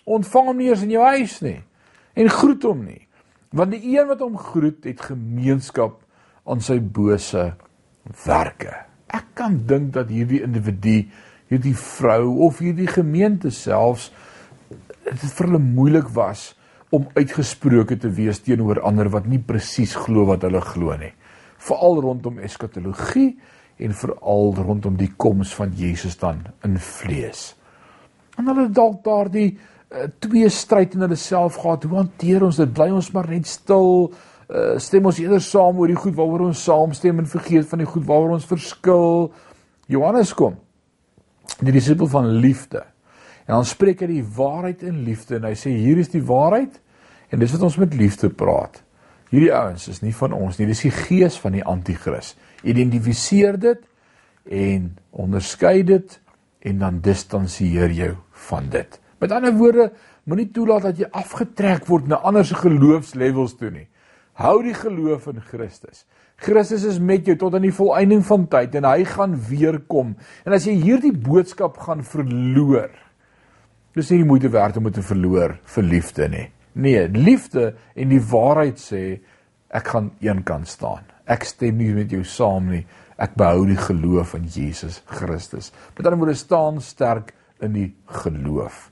ontvang 0.08 0.48
hom 0.50 0.58
nie 0.58 0.70
eens 0.72 0.86
in 0.86 0.96
jou 0.96 1.04
huis 1.04 1.36
nie 1.44 1.60
en 2.18 2.32
groet 2.32 2.64
hom 2.64 2.80
nie 2.86 3.02
Want 3.50 3.72
die 3.72 3.96
een 3.96 4.08
wat 4.08 4.20
hom 4.20 4.36
groet, 4.36 4.84
het 4.84 5.00
gemeenskap 5.08 6.02
aan 6.48 6.60
sy 6.64 6.78
bose 6.80 7.52
werke. 8.26 8.74
Ek 9.08 9.32
kan 9.38 9.56
dink 9.68 9.94
dat 9.96 10.10
hierdie 10.12 10.42
individu, 10.44 11.06
hierdie 11.48 11.76
vrou 11.76 12.44
of 12.46 12.60
hierdie 12.62 12.88
gemeente 12.90 13.50
selfs 13.54 14.10
dit 15.08 15.30
vir 15.32 15.48
hulle 15.48 15.62
moeilik 15.62 16.08
was 16.16 16.52
om 16.94 17.08
uitgesproke 17.16 17.98
te 18.00 18.10
wees 18.12 18.40
teenoor 18.44 18.80
ander 18.86 19.10
wat 19.12 19.28
nie 19.28 19.40
presies 19.40 19.94
glo 19.96 20.26
wat 20.28 20.44
hulle 20.46 20.60
glo 20.64 20.96
nie. 20.96 21.12
Veral 21.58 22.00
rondom 22.04 22.38
eskatologie 22.44 23.32
en 23.78 23.94
veral 23.94 24.54
rondom 24.56 24.96
die 24.98 25.10
koms 25.16 25.52
van 25.56 25.74
Jesus 25.76 26.16
dan 26.18 26.42
in 26.66 26.78
vlees. 26.82 27.52
En 28.38 28.48
hulle 28.48 28.68
dalk 28.74 29.02
daardie 29.04 29.50
uh, 29.52 30.06
twee 30.22 30.48
stryd 30.52 30.96
in 30.96 31.04
hulle 31.06 31.18
self 31.18 31.58
gehad. 31.62 31.84
Hoe 31.84 32.00
hanteer 32.00 32.46
ons 32.46 32.60
dit? 32.60 32.72
Bly 32.72 32.88
ons 32.94 33.10
maar 33.14 33.28
net 33.30 33.48
stil? 33.50 34.08
Uh, 34.48 34.78
stem 34.80 35.08
ons 35.10 35.20
eerder 35.20 35.42
saam 35.44 35.80
oor 35.80 35.92
die 35.92 35.98
goed 35.98 36.16
waaroor 36.16 36.46
ons 36.48 36.64
saamstem 36.64 37.20
en 37.20 37.28
vergeet 37.28 37.68
van 37.68 37.84
die 37.84 37.90
goed 37.90 38.06
waaroor 38.08 38.38
ons 38.38 38.48
verskil? 38.48 39.28
Johannes 39.92 40.32
kom. 40.36 40.56
Die 41.58 41.74
disipel 41.74 42.06
van 42.06 42.28
liefde. 42.38 42.84
En 43.48 43.56
dan 43.56 43.64
spreek 43.66 44.04
hy 44.04 44.10
die 44.10 44.26
waarheid 44.36 44.84
in 44.86 45.02
liefde 45.06 45.38
en 45.38 45.48
hy 45.48 45.54
sê 45.58 45.72
hier 45.72 45.98
is 45.98 46.12
die 46.12 46.22
waarheid 46.22 46.76
en 47.32 47.40
dis 47.40 47.54
wat 47.56 47.64
ons 47.66 47.78
met 47.80 47.96
liefde 47.96 48.30
praat. 48.30 48.82
Hierdie 49.32 49.52
ouens 49.52 49.88
is 49.90 50.00
nie 50.04 50.14
van 50.16 50.32
ons 50.36 50.56
nie, 50.58 50.68
dis 50.68 50.86
die 50.86 50.94
gees 50.94 51.36
van 51.40 51.56
die 51.56 51.64
anti-kris. 51.64 52.34
Identifiseer 52.64 53.58
dit 53.60 53.82
en 54.48 54.92
onderskei 55.10 55.82
dit 55.88 56.18
en 56.68 56.80
dan 56.84 57.02
distansieer 57.04 57.92
jou 57.96 58.14
van 58.48 58.70
dit. 58.72 59.00
Met 59.18 59.34
ander 59.34 59.52
woorde, 59.56 59.90
moenie 60.28 60.48
toelaat 60.54 60.90
dat 60.90 61.02
jy 61.02 61.08
afgetrek 61.16 61.88
word 61.88 62.08
na 62.08 62.20
ander 62.26 62.46
se 62.46 62.56
geloofslevels 62.58 63.56
toe 63.58 63.72
nie. 63.74 63.86
Hou 64.38 64.60
die 64.62 64.76
geloof 64.76 65.26
in 65.32 65.40
Christus. 65.42 66.04
Christus 66.38 66.84
is 66.84 66.98
met 67.02 67.26
jou 67.26 67.36
tot 67.36 67.54
aan 67.54 67.66
die 67.66 67.74
volëinding 67.74 68.22
van 68.26 68.46
tyd 68.46 68.74
en 68.78 68.84
hy 68.84 69.04
gaan 69.04 69.34
weer 69.48 69.80
kom. 69.90 70.14
En 70.46 70.54
as 70.54 70.66
jy 70.66 70.76
hierdie 70.78 71.12
boodskap 71.12 71.78
gaan 71.82 72.04
verloor, 72.06 72.90
Dis 73.98 74.12
nie 74.12 74.20
die 74.20 74.28
moeite 74.28 74.50
werd 74.54 74.76
om 74.78 74.86
te 74.94 75.02
verloor 75.02 75.56
vir 75.74 75.86
liefde 75.86 76.28
nie. 76.30 76.44
Nee, 76.78 77.08
liefde 77.10 77.72
en 77.98 78.12
die 78.12 78.20
waarheid 78.22 78.78
sê 78.78 79.00
ek 79.74 79.90
gaan 79.90 80.12
een 80.22 80.44
kant 80.46 80.70
staan. 80.70 81.02
Ek 81.26 81.42
stem 81.48 81.80
nie 81.80 81.90
met 81.96 82.12
jou 82.14 82.22
saam 82.22 82.68
nie. 82.70 82.84
Ek 83.18 83.34
behou 83.34 83.64
die 83.66 83.80
geloof 83.80 84.36
in 84.38 84.46
Jesus 84.46 85.00
Christus. 85.10 85.72
Met 85.96 86.06
ander 86.06 86.20
woorde 86.20 86.38
staan 86.38 86.78
sterk 86.84 87.32
in 87.64 87.74
die 87.74 87.88
geloof. 88.22 88.86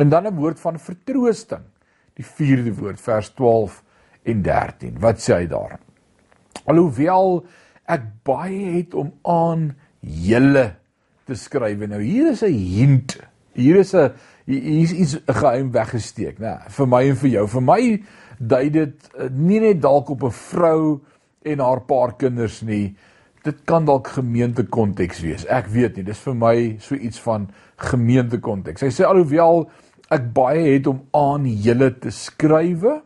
En 0.00 0.08
dan 0.08 0.26
'n 0.26 0.40
woord 0.40 0.60
van 0.60 0.78
vertroosting. 0.78 1.66
Die 2.16 2.24
vierde 2.24 2.72
woord 2.74 3.00
vers 3.00 3.28
12 3.34 3.82
en 4.24 4.42
13. 4.42 4.98
Wat 4.98 5.20
sê 5.20 5.34
hy 5.34 5.46
daar? 5.46 5.78
Alhoewel 6.64 7.44
ek 7.90 8.02
baie 8.24 8.76
het 8.78 8.94
om 8.94 9.12
aan 9.22 9.74
julle 10.00 10.74
te 11.26 11.34
skryf. 11.34 11.78
Nou 11.88 12.02
hier 12.02 12.30
is 12.30 12.42
'n 12.42 12.54
hint 12.54 13.18
Hier 13.52 13.76
is 13.76 13.94
'n 13.94 14.12
hier's 14.46 14.92
iets 14.92 15.18
geheim 15.26 15.70
weggesteek, 15.70 16.38
né? 16.38 16.60
Vir 16.68 16.86
my 16.86 17.08
en 17.08 17.16
vir 17.16 17.30
jou. 17.30 17.46
Vir 17.46 17.62
my 17.62 18.02
dui 18.38 18.70
dit 18.70 19.10
eh, 19.18 19.28
nie 19.30 19.60
net 19.60 19.82
dalk 19.82 20.10
op 20.10 20.22
'n 20.24 20.30
vrou 20.30 21.00
en 21.42 21.58
haar 21.58 21.80
paar 21.80 22.16
kinders 22.16 22.62
nie. 22.62 22.94
Dit 23.42 23.64
kan 23.64 23.84
dalk 23.84 24.08
gemeente 24.08 24.64
konteks 24.64 25.20
wees. 25.20 25.46
Ek 25.46 25.66
weet 25.66 25.96
nie. 25.96 26.04
Dis 26.04 26.18
vir 26.18 26.34
my 26.34 26.76
so 26.78 26.94
iets 26.94 27.20
van 27.20 27.48
gemeente 27.76 28.38
konteks. 28.38 28.80
Hy 28.80 28.90
sê 28.90 29.04
alhoewel 29.04 29.70
ek 30.10 30.32
baie 30.32 30.74
het 30.74 30.86
om 30.86 31.02
aan 31.10 31.46
julle 31.46 31.98
te 31.98 32.10
skrywe, 32.10 33.02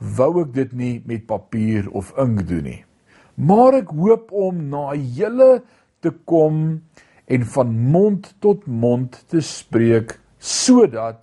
wou 0.00 0.32
ek 0.42 0.54
dit 0.56 0.72
nie 0.72 0.94
met 1.06 1.26
papier 1.28 1.88
of 1.92 2.12
ink 2.20 2.46
doen 2.48 2.64
nie. 2.64 2.80
Maar 3.36 3.80
ek 3.82 3.92
hoop 3.96 4.32
om 4.36 4.64
na 4.72 4.90
julle 4.96 5.60
te 6.00 6.12
kom 6.28 6.80
en 7.30 7.46
van 7.54 7.74
mond 7.92 8.32
tot 8.42 8.66
mond 8.66 9.16
te 9.30 9.42
spreek 9.44 10.16
sodat 10.40 11.22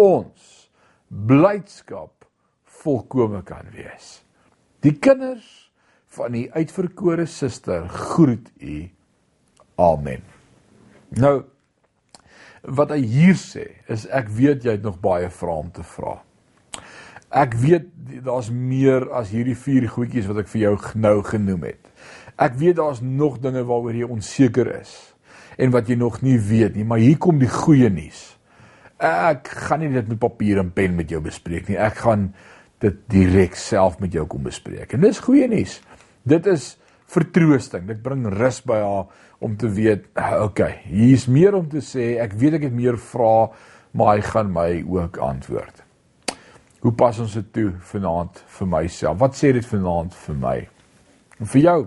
ons 0.00 0.68
blydskap 1.08 2.24
volkome 2.84 3.42
kan 3.46 3.68
wees. 3.76 4.20
Die 4.84 4.96
kinders 4.96 5.70
van 6.16 6.34
die 6.36 6.48
uitverkore 6.52 7.26
suster 7.30 7.88
groet 7.88 8.50
u. 8.60 8.84
Amen. 9.80 10.24
Nou 11.14 11.44
wat 12.64 12.94
hy 12.94 13.02
hier 13.04 13.36
sê 13.36 13.66
is 13.92 14.06
ek 14.08 14.30
weet 14.32 14.64
jy 14.64 14.78
het 14.78 14.84
nog 14.84 14.96
baie 15.02 15.28
vrae 15.28 15.64
om 15.66 15.70
te 15.74 15.84
vra. 15.84 16.16
Ek 17.34 17.56
weet 17.58 17.88
daar's 18.22 18.50
meer 18.54 19.08
as 19.16 19.32
hierdie 19.34 19.56
vier 19.58 19.88
goedjies 19.90 20.28
wat 20.30 20.44
ek 20.44 20.52
vir 20.52 20.60
jou 20.60 20.76
nou 21.02 21.16
genoem 21.26 21.66
het. 21.66 21.90
Ek 22.38 22.54
weet 22.60 22.78
daar's 22.78 23.02
nog 23.02 23.40
dinge 23.42 23.64
waaroor 23.66 23.96
jy 23.96 24.06
onseker 24.06 24.70
is 24.76 24.94
en 25.58 25.74
wat 25.74 25.90
jy 25.90 25.96
nog 25.98 26.20
nie 26.22 26.38
weet 26.38 26.74
nie, 26.78 26.86
maar 26.86 27.02
hier 27.02 27.18
kom 27.18 27.38
die 27.38 27.50
goeie 27.50 27.90
nuus. 27.90 28.22
Ek 28.98 29.50
gaan 29.66 29.82
nie 29.82 29.90
dit 29.94 30.08
met 30.10 30.18
papier 30.22 30.58
en 30.62 30.72
pen 30.74 30.96
met 30.98 31.10
jou 31.10 31.20
bespreek 31.22 31.68
nie. 31.70 31.78
Ek 31.78 32.00
gaan 32.02 32.32
dit 32.82 32.96
direk 33.10 33.58
self 33.58 34.00
met 34.02 34.14
jou 34.14 34.26
kom 34.30 34.46
bespreek. 34.46 34.94
En 34.94 35.04
dis 35.04 35.22
goeie 35.22 35.46
nuus. 35.50 35.78
Dit 36.26 36.48
is 36.50 36.72
vertroosting. 37.14 37.86
Dit 37.90 38.02
bring 38.02 38.26
rus 38.34 38.60
by 38.66 38.80
haar 38.82 39.06
om 39.44 39.56
te 39.60 39.70
weet, 39.70 40.06
okay, 40.40 40.80
hier's 40.88 41.28
meer 41.30 41.54
om 41.58 41.68
te 41.70 41.82
sê. 41.84 42.14
Ek 42.22 42.34
weet 42.40 42.58
ek 42.58 42.68
het 42.70 42.76
meer 42.76 42.98
vrae, 42.98 43.50
maar 43.94 44.16
hy 44.16 44.26
gaan 44.26 44.54
my 44.54 44.68
ook 44.90 45.20
antwoord. 45.22 45.83
Hoe 46.84 46.92
pas 46.92 47.18
ons 47.18 47.34
dit 47.40 47.52
toe 47.52 47.70
vanaand 47.90 48.44
vir 48.58 48.68
myself? 48.68 49.18
Wat 49.18 49.36
sê 49.38 49.54
dit 49.56 49.66
vanaand 49.66 50.14
vir 50.26 50.40
my? 50.40 50.56
En 51.40 51.48
vir 51.56 51.62
jou? 51.64 51.78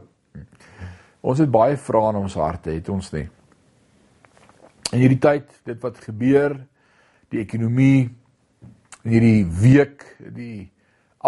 Ons 1.22 1.42
het 1.44 1.52
baie 1.54 1.78
vrae 1.78 2.14
in 2.16 2.24
ons 2.26 2.38
harte, 2.40 2.74
het 2.74 2.90
ons 2.90 3.12
nie? 3.14 3.28
in 4.94 5.02
hierdie 5.04 5.20
tyd 5.20 5.52
dit 5.68 5.80
wat 5.84 6.00
gebeur 6.00 6.56
die 7.34 7.42
ekonomie 7.44 8.08
in 8.08 9.12
hierdie 9.12 9.44
week 9.62 10.06
die 10.36 10.70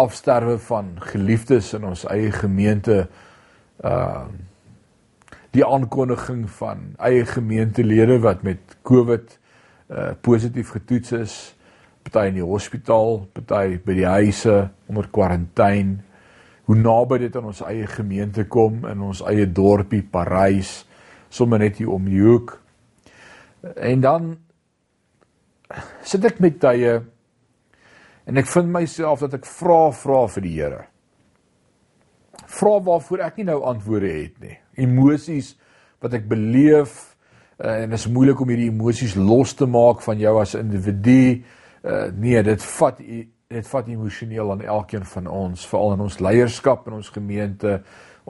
afsterwe 0.00 0.56
van 0.64 0.94
geliefdes 1.10 1.74
in 1.76 1.84
ons 1.90 2.06
eie 2.12 2.32
gemeente 2.34 3.04
uh 3.84 4.28
die 5.50 5.64
aankondiging 5.66 6.44
van 6.60 6.82
eie 7.02 7.24
gemeentelede 7.26 8.20
wat 8.22 8.44
met 8.46 8.76
COVID 8.86 9.32
uh 9.90 10.12
positief 10.22 10.70
getoets 10.76 11.12
is 11.18 11.34
party 12.04 12.28
in 12.30 12.38
die 12.40 12.46
hospitaal 12.46 13.26
party 13.34 13.80
by 13.84 13.98
die 13.98 14.08
huise 14.08 14.56
onder 14.90 15.10
kwarantyne 15.12 15.98
hoe 16.70 16.78
naby 16.78 17.18
dit 17.26 17.36
aan 17.36 17.50
ons 17.50 17.62
eie 17.66 17.86
gemeente 17.90 18.46
kom 18.48 18.84
in 18.88 19.02
ons 19.02 19.24
eie 19.26 19.46
dorpie 19.46 20.02
Parys 20.02 20.80
sommer 21.30 21.62
net 21.62 21.78
hier 21.82 21.90
om 21.92 22.06
die 22.06 22.22
hoek 22.22 22.60
En 23.60 24.00
dan 24.00 24.36
sit 26.02 26.24
ek 26.24 26.40
met 26.42 26.56
tye 26.62 27.00
en 28.30 28.40
ek 28.40 28.48
vind 28.50 28.72
myself 28.72 29.24
dat 29.24 29.36
ek 29.40 29.48
vra 29.48 29.90
vra 29.94 30.24
vir 30.34 30.46
die 30.46 30.54
Here. 30.56 30.82
Vra 32.50 32.78
waarvoor 32.86 33.24
ek 33.26 33.40
nie 33.40 33.48
nou 33.50 33.60
antwoorde 33.68 34.10
het 34.10 34.36
nie. 34.42 34.56
Emosies 34.80 35.54
wat 36.02 36.16
ek 36.16 36.28
beleef 36.30 36.96
uh, 37.60 37.82
en 37.82 37.92
dit 37.92 37.98
is 37.98 38.08
moeilik 38.10 38.40
om 38.40 38.50
hierdie 38.50 38.70
emosies 38.72 39.16
los 39.18 39.54
te 39.58 39.68
maak 39.68 40.00
van 40.06 40.20
jou 40.22 40.34
as 40.40 40.56
individu. 40.58 41.42
Uh, 41.80 42.10
nee, 42.12 42.42
dit 42.44 42.64
vat 42.76 42.98
dit 43.50 43.66
vat 43.66 43.86
emosioneel 43.88 44.50
aan 44.52 44.60
elkeen 44.62 45.04
van 45.04 45.26
ons, 45.26 45.62
veral 45.66 45.94
in 45.96 46.02
ons 46.04 46.18
leierskap 46.22 46.84
in 46.86 46.98
ons 46.98 47.08
gemeente. 47.10 47.80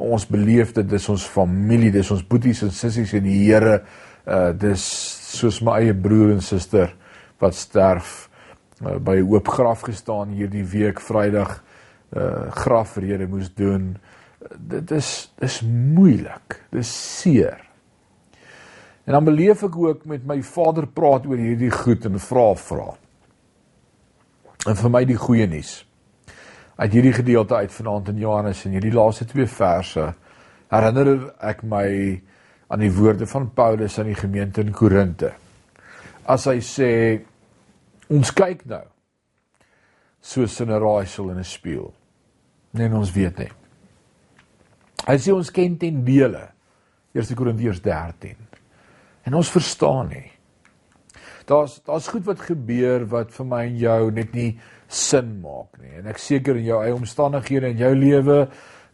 Ons 0.01 0.25
beleef 0.31 0.71
dit, 0.77 0.87
dis 0.89 1.09
ons 1.13 1.25
familie, 1.29 1.91
dis 1.93 2.11
ons 2.15 2.23
boeties 2.25 2.63
en 2.65 2.71
sissies 2.73 3.13
in 3.19 3.27
die 3.27 3.41
Here. 3.43 3.81
Uh 4.25 4.53
dis 4.55 4.85
soos 5.35 5.61
my 5.67 5.81
eie 5.81 5.97
broer 5.97 6.37
en 6.37 6.45
suster 6.45 6.95
wat 7.43 7.59
sterf 7.59 8.29
uh, 8.85 8.97
by 8.97 9.19
'n 9.19 9.29
oop 9.35 9.49
graf 9.49 9.83
gestaan 9.89 10.31
hierdie 10.37 10.65
week 10.65 11.01
Vrydag 11.01 11.59
uh 12.17 12.51
grafrede 12.55 13.27
moes 13.27 13.51
doen. 13.55 13.97
Dit 14.57 14.91
is 14.91 15.33
dis 15.41 15.61
moeilik. 15.67 16.63
Dis 16.71 17.21
seer. 17.21 17.59
En 19.05 19.13
dan 19.13 19.25
beleef 19.25 19.63
ek 19.67 19.77
ook 19.77 20.05
met 20.05 20.25
my 20.27 20.43
vader 20.43 20.87
praat 20.87 21.27
oor 21.27 21.37
hierdie 21.37 21.71
goed 21.71 22.05
en 22.05 22.19
vra 22.19 22.55
vra. 22.55 22.91
En 24.69 24.77
vir 24.77 24.93
my 24.93 25.05
die 25.09 25.17
goeie 25.17 25.47
nuus. 25.49 25.85
Uit 26.81 26.93
hierdie 26.93 27.15
gedeelte 27.17 27.55
uit 27.55 27.73
vanaand 27.73 28.09
in 28.13 28.19
Johannes 28.21 28.65
en 28.65 28.75
hierdie 28.77 28.93
laaste 28.93 29.25
twee 29.29 29.47
verse 29.49 30.13
herinner 30.71 31.31
ek 31.45 31.63
my 31.67 31.87
aan 32.71 32.85
die 32.85 32.93
woorde 32.95 33.27
van 33.27 33.51
Paulus 33.55 33.99
aan 33.99 34.11
die 34.13 34.19
gemeente 34.19 34.63
in 34.63 34.73
Korinte. 34.73 35.33
As 36.25 36.47
hy 36.47 36.61
sê 36.65 36.91
ons 38.11 38.33
kyk 38.37 38.67
nou 38.71 38.85
soos 40.21 40.61
in 40.61 40.71
'n 40.71 40.81
raaisel 40.81 41.31
in 41.31 41.39
'n 41.39 41.45
spieël. 41.45 41.95
Nee, 42.73 42.93
ons 42.93 43.13
weet 43.13 43.39
nie. 43.39 43.51
Hy 45.07 45.17
sê 45.19 45.33
ons 45.33 45.51
ken 45.51 45.77
ten 45.77 46.05
dele. 46.05 46.49
1 47.13 47.35
Korintiërs 47.35 47.81
13. 47.81 48.37
En 49.23 49.35
ons 49.35 49.51
verstaan 49.51 50.09
nie. 50.09 50.31
Daar's 51.49 51.81
daar's 51.87 52.09
goed 52.09 52.25
wat 52.25 52.41
gebeur 52.41 53.07
wat 53.11 53.33
vir 53.35 53.47
my 53.47 53.65
en 53.67 53.79
jou 53.81 54.11
net 54.13 54.35
nie 54.35 54.51
sin 54.89 55.41
maak 55.41 55.79
nie. 55.81 55.93
En 56.01 56.11
ek 56.11 56.19
seker 56.19 56.59
in 56.59 56.67
jou 56.67 56.83
eie 56.83 56.95
omstandighede 56.95 57.71
in 57.71 57.81
jou 57.81 57.95
lewe 57.95 58.39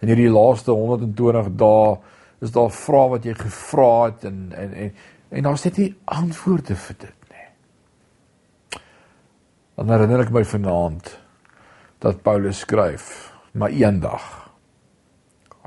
in 0.04 0.12
hierdie 0.12 0.30
laaste 0.32 0.74
120 0.76 1.52
dae 1.56 1.96
is 2.44 2.52
daar 2.52 2.72
vrae 2.72 3.12
wat 3.14 3.26
jy 3.26 3.34
gevra 3.38 3.92
het 4.06 4.26
en 4.28 4.50
en 4.56 4.74
en 4.74 4.90
en 5.28 5.42
daar's 5.48 5.64
net 5.64 5.78
nie 5.80 5.92
antwoorde 6.04 6.76
vir 6.78 6.96
dit 7.00 7.30
nie. 7.32 8.80
Dan 9.76 9.90
herinner 9.90 10.22
ek 10.22 10.34
my 10.34 10.44
vanaand 10.46 11.10
dat 12.04 12.22
Paulus 12.22 12.60
skryf, 12.62 13.32
maar 13.52 13.74
eendag 13.74 14.26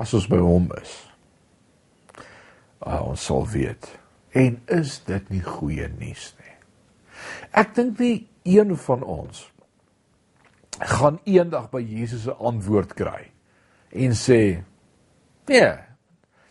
as 0.00 0.14
ons 0.16 0.28
by 0.30 0.38
hom 0.40 0.70
is, 0.80 0.92
ah, 2.80 3.02
ons 3.04 3.20
sal 3.20 3.44
weet. 3.52 3.90
En 4.32 4.56
is 4.72 5.00
dit 5.04 5.32
nie 5.34 5.42
goeie 5.44 5.90
nuus 5.98 6.30
nie? 6.38 6.39
Ek 7.50 7.74
dink 7.74 7.98
nie 7.98 8.28
een 8.42 8.76
van 8.76 9.02
ons 9.02 9.46
gaan 10.80 11.18
eendag 11.24 11.70
by 11.70 11.82
Jesus 11.84 12.26
'n 12.26 12.38
antwoord 12.38 12.94
kry 12.94 13.30
en 13.92 14.10
sê, 14.10 14.62
"Nee, 15.46 15.72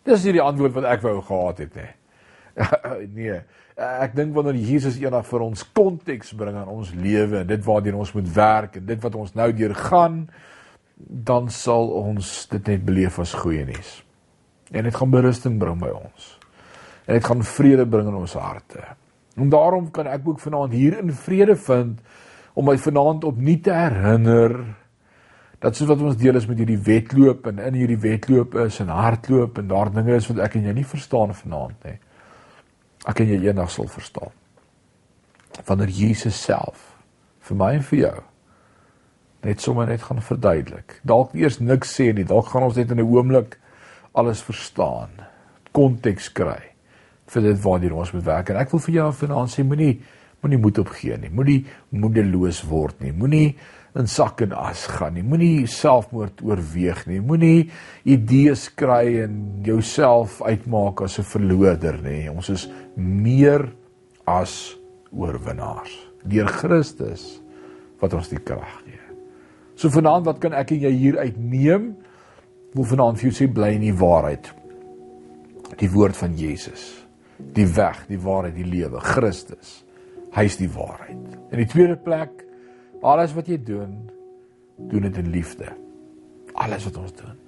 dis 0.02 0.24
nie 0.24 0.32
die 0.32 0.42
antwoord 0.42 0.72
wat 0.72 0.84
ek 0.84 1.02
wou 1.02 1.20
gehad 1.22 1.58
het 1.58 1.74
nie." 1.74 1.90
nee, 3.18 3.40
ek 3.76 4.14
dink 4.14 4.34
wanneer 4.34 4.54
Jesus 4.54 4.98
eendag 5.00 5.26
vir 5.26 5.40
ons 5.40 5.64
konteks 5.72 6.32
bring 6.32 6.56
aan 6.56 6.68
ons 6.68 6.92
lewe 6.94 7.40
en 7.40 7.46
dit 7.46 7.64
waartoe 7.64 7.96
ons 7.96 8.12
moet 8.12 8.34
werk 8.34 8.76
en 8.76 8.86
dit 8.86 9.02
wat 9.02 9.14
ons 9.14 9.34
nou 9.34 9.52
deur 9.52 9.74
gaan, 9.74 10.28
dan 10.96 11.48
sal 11.48 11.88
ons 11.88 12.46
dit 12.50 12.66
net 12.66 12.84
beleef 12.84 13.18
as 13.18 13.32
goeie 13.32 13.64
nuus. 13.64 14.04
En 14.70 14.84
dit 14.84 14.94
gaan 14.94 15.10
berusting 15.10 15.58
bring 15.58 15.78
by 15.80 15.88
ons. 15.88 16.38
En 17.06 17.16
dit 17.16 17.24
gaan 17.24 17.42
vrede 17.42 17.86
bring 17.86 18.08
in 18.08 18.14
ons 18.20 18.36
harte. 18.38 18.84
En 19.40 19.48
daarom 19.48 19.90
kan 19.90 20.06
ek 20.06 20.28
ook 20.28 20.40
vanaand 20.40 20.72
hier 20.72 20.98
in 20.98 21.12
vrede 21.12 21.56
vind 21.56 22.00
om 22.54 22.66
my 22.68 22.76
vanaand 22.78 23.24
opnuut 23.24 23.62
te 23.64 23.72
herinner 23.72 24.56
dat 25.60 25.76
soos 25.76 25.88
wat 25.88 26.00
ons 26.00 26.16
deel 26.16 26.36
is 26.36 26.46
met 26.48 26.60
hierdie 26.60 26.80
wedloop 26.84 27.46
en 27.50 27.58
in 27.64 27.76
hierdie 27.76 28.00
wedloop 28.00 28.54
is 28.64 28.80
en 28.80 28.92
hardloop 28.92 29.58
en 29.60 29.68
daar 29.68 29.92
dinge 29.92 30.16
is 30.16 30.28
wat 30.30 30.40
ek 30.46 30.56
en 30.56 30.68
jy 30.68 30.74
nie 30.76 30.86
verstaan 30.88 31.34
vanaand 31.36 31.88
nie. 31.88 31.98
Ek 33.08 33.20
en 33.20 33.28
jy 33.32 33.40
eendag 33.46 33.70
sal 33.72 33.88
verstaan. 33.88 34.32
Wanneer 35.68 35.92
Jesus 35.92 36.40
self 36.40 36.84
vir 37.48 37.60
my 37.60 37.74
en 37.78 37.86
vir 37.92 38.02
jou 38.04 38.18
net 39.40 39.62
sommer 39.64 39.88
net 39.88 40.02
gaan 40.04 40.20
verduidelik. 40.20 40.98
Dalk 41.08 41.32
eers 41.32 41.62
niks 41.64 41.94
sê 41.96 42.10
nie, 42.12 42.26
dalk 42.28 42.50
gaan 42.52 42.66
ons 42.66 42.76
net 42.76 42.90
in 42.92 43.00
'n 43.00 43.08
oomblik 43.08 43.56
alles 44.12 44.42
verstaan, 44.44 45.08
konteks 45.72 46.28
kry 46.32 46.69
vir 47.30 47.42
dit 47.42 47.60
waartoe 47.64 47.92
ons 47.94 48.14
moet 48.16 48.26
werk. 48.26 48.50
En 48.50 48.60
ek 48.60 48.72
wil 48.74 48.82
vir 48.86 48.94
jou 48.94 49.10
vanaand 49.24 49.52
sê 49.52 49.66
moenie 49.66 49.94
moenie 50.40 50.60
moed 50.60 50.78
opgee 50.80 51.18
nie. 51.20 51.30
Moenie 51.32 51.58
moedeloos 51.92 52.62
word 52.68 53.02
nie. 53.04 53.12
Moenie 53.12 53.50
in 53.98 54.06
sak 54.08 54.40
en 54.44 54.54
as 54.56 54.86
gaan 54.88 55.16
nie. 55.18 55.24
Moenie 55.26 55.66
selfmoord 55.68 56.40
oorweeg 56.46 57.04
nie. 57.10 57.20
Moenie 57.20 57.70
idees 58.08 58.68
kry 58.78 59.20
en 59.24 59.34
jouself 59.66 60.40
uitmaak 60.40 61.02
as 61.02 61.18
'n 61.18 61.28
verloder 61.28 62.00
nie. 62.02 62.30
Ons 62.30 62.50
is 62.50 62.68
meer 62.96 63.68
as 64.26 64.76
oorwinnaars 65.12 65.92
deur 66.24 66.48
Christus 66.48 67.40
wat 68.00 68.14
ons 68.14 68.28
die 68.28 68.38
krag 68.38 68.84
gee. 68.84 69.00
So 69.76 69.88
vanaand 69.88 70.26
wat 70.26 70.40
kan 70.40 70.52
ek 70.52 70.72
en 70.72 70.80
jy 70.80 70.92
hier 70.92 71.18
uitneem? 71.18 71.96
Wil 72.74 72.84
vanaand 72.84 73.18
vir 73.18 73.30
jou 73.30 73.36
sê 73.36 73.52
bly 73.52 73.74
in 73.74 73.80
die 73.80 73.96
waarheid. 73.96 74.52
Die 75.78 75.90
woord 75.90 76.16
van 76.16 76.36
Jesus. 76.36 77.06
Die 77.56 77.66
weg, 77.74 78.04
die 78.08 78.20
waarheid, 78.20 78.54
die 78.56 78.68
lewe, 78.68 79.00
Christus. 79.04 79.80
Hy 80.34 80.46
is 80.46 80.56
die 80.60 80.70
waarheid. 80.70 81.38
In 81.50 81.58
die 81.58 81.68
tweede 81.68 81.96
plek 81.98 82.46
Alles 83.00 83.32
wat 83.32 83.46
jy 83.48 83.56
doen, 83.64 83.94
doen 84.90 85.06
dit 85.08 85.20
in 85.22 85.30
liefde. 85.32 85.70
Alles 86.60 86.84
wat 86.88 86.98
ons 87.00 87.14
doen. 87.16 87.38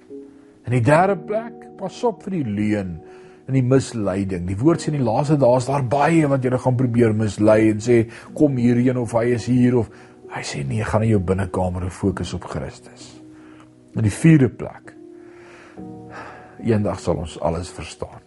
In 0.65 0.73
die 0.77 0.81
derde 0.85 1.15
plek, 1.19 1.67
pas 1.77 1.99
op 2.07 2.23
vir 2.25 2.39
die 2.39 2.47
leuen 2.47 2.95
en 3.43 3.57
die 3.57 3.65
misleiding. 3.65 4.47
Die 4.47 4.57
woord 4.57 4.81
sê 4.81 4.89
in 4.89 4.97
die 4.97 5.05
laaste 5.05 5.37
dae 5.37 5.59
is 5.59 5.69
daar 5.69 5.85
baie 5.85 6.25
wat 6.31 6.45
julle 6.45 6.61
gaan 6.63 6.79
probeer 6.79 7.13
mislei 7.17 7.59
en 7.69 7.83
sê 7.83 7.99
kom 8.33 8.57
hierheen 8.57 8.97
of 9.01 9.13
hy 9.19 9.27
is 9.35 9.45
hier 9.51 9.77
of 9.83 9.91
hy 10.33 10.41
sê 10.47 10.63
nee, 10.65 10.81
gaan 10.87 11.05
in 11.05 11.13
jou 11.13 11.21
binnekamer 11.21 11.85
en 11.85 11.93
fokus 11.93 12.33
op 12.33 12.47
Christus. 12.49 13.11
In 13.93 14.07
die 14.07 14.13
vierde 14.13 14.49
plek. 14.49 14.95
Eendag 16.63 17.03
sal 17.03 17.19
ons 17.21 17.37
alles 17.43 17.69
verstaan. 17.75 18.23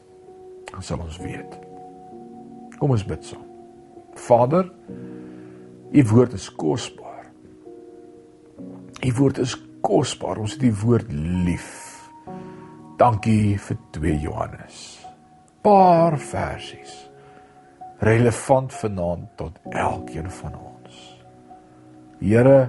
Dan 0.77 0.85
sal 0.85 1.01
ons 1.01 1.17
weet. 1.25 1.55
Kom 2.77 2.93
ons 2.93 3.05
bid 3.09 3.23
saam. 3.25 3.45
Vader, 4.27 4.67
u 5.89 6.03
woord 6.11 6.37
is 6.37 6.51
kosbaar. 6.53 7.31
U 9.01 9.13
woord 9.17 9.41
is 9.41 9.55
kosbaar. 9.81 10.43
Ons 10.45 10.59
het 10.59 10.67
die 10.67 10.75
woord 10.83 11.09
lief. 11.47 11.73
Dankie 13.01 13.57
vir 13.57 13.81
2 13.97 14.21
Johannes. 14.27 14.85
Paar 15.65 16.19
versies. 16.21 16.95
Relevant 18.05 18.77
vanaand 18.77 19.33
tot 19.41 19.57
elkeen 19.73 20.29
van 20.43 20.61
ons. 20.61 21.03
Here, 22.21 22.61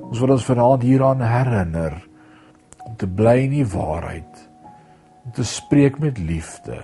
ons 0.00 0.20
wil 0.24 0.38
ons 0.38 0.48
vanaand 0.48 0.88
hieraan 0.88 1.20
herinner 1.20 2.00
om 2.88 2.96
te 2.96 3.08
bly 3.08 3.42
in 3.44 3.58
die 3.60 3.68
waarheid. 3.68 4.46
Om 5.28 5.36
te 5.36 5.44
spreek 5.44 6.00
met 6.00 6.16
liefde. 6.16 6.80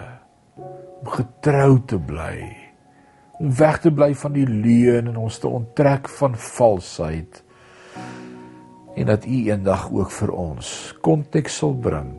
Om 1.01 1.13
getrou 1.17 1.81
te 1.87 1.99
bly. 1.99 2.57
Om 3.41 3.55
weg 3.57 3.81
te 3.81 3.93
bly 3.93 4.15
van 4.15 4.35
die 4.37 4.47
leuen 4.47 5.09
en 5.09 5.17
ons 5.17 5.39
te 5.39 5.49
onttrek 5.49 6.09
van 6.21 6.37
valsheid 6.37 7.45
en 9.01 9.07
dat 9.07 9.25
u 9.25 9.37
eendag 9.49 9.91
ook 9.93 10.11
vir 10.11 10.33
ons 10.33 10.95
konteks 11.01 11.57
sal 11.63 11.75
bring. 11.75 12.11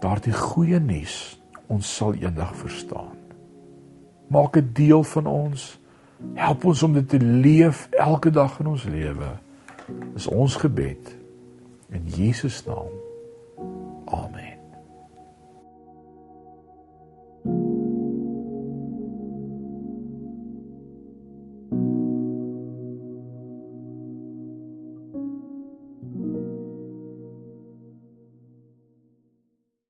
Daardie 0.00 0.32
goeie 0.32 0.80
nuus 0.80 1.36
ons 1.66 1.96
sal 1.96 2.14
eendag 2.14 2.54
verstaan. 2.56 3.16
Maak 4.32 4.56
dit 4.58 4.74
deel 4.74 5.02
van 5.02 5.26
ons. 5.26 5.66
Help 6.34 6.64
ons 6.64 6.82
om 6.82 6.94
dit 6.96 7.08
te 7.08 7.20
leef 7.20 7.86
elke 7.90 8.30
dag 8.30 8.60
in 8.60 8.72
ons 8.72 8.84
lewe. 8.88 9.34
Is 10.16 10.26
ons 10.26 10.56
gebed 10.56 11.14
in 11.92 12.06
Jesus 12.16 12.64
naam. 12.66 12.92
Amen. 14.06 14.55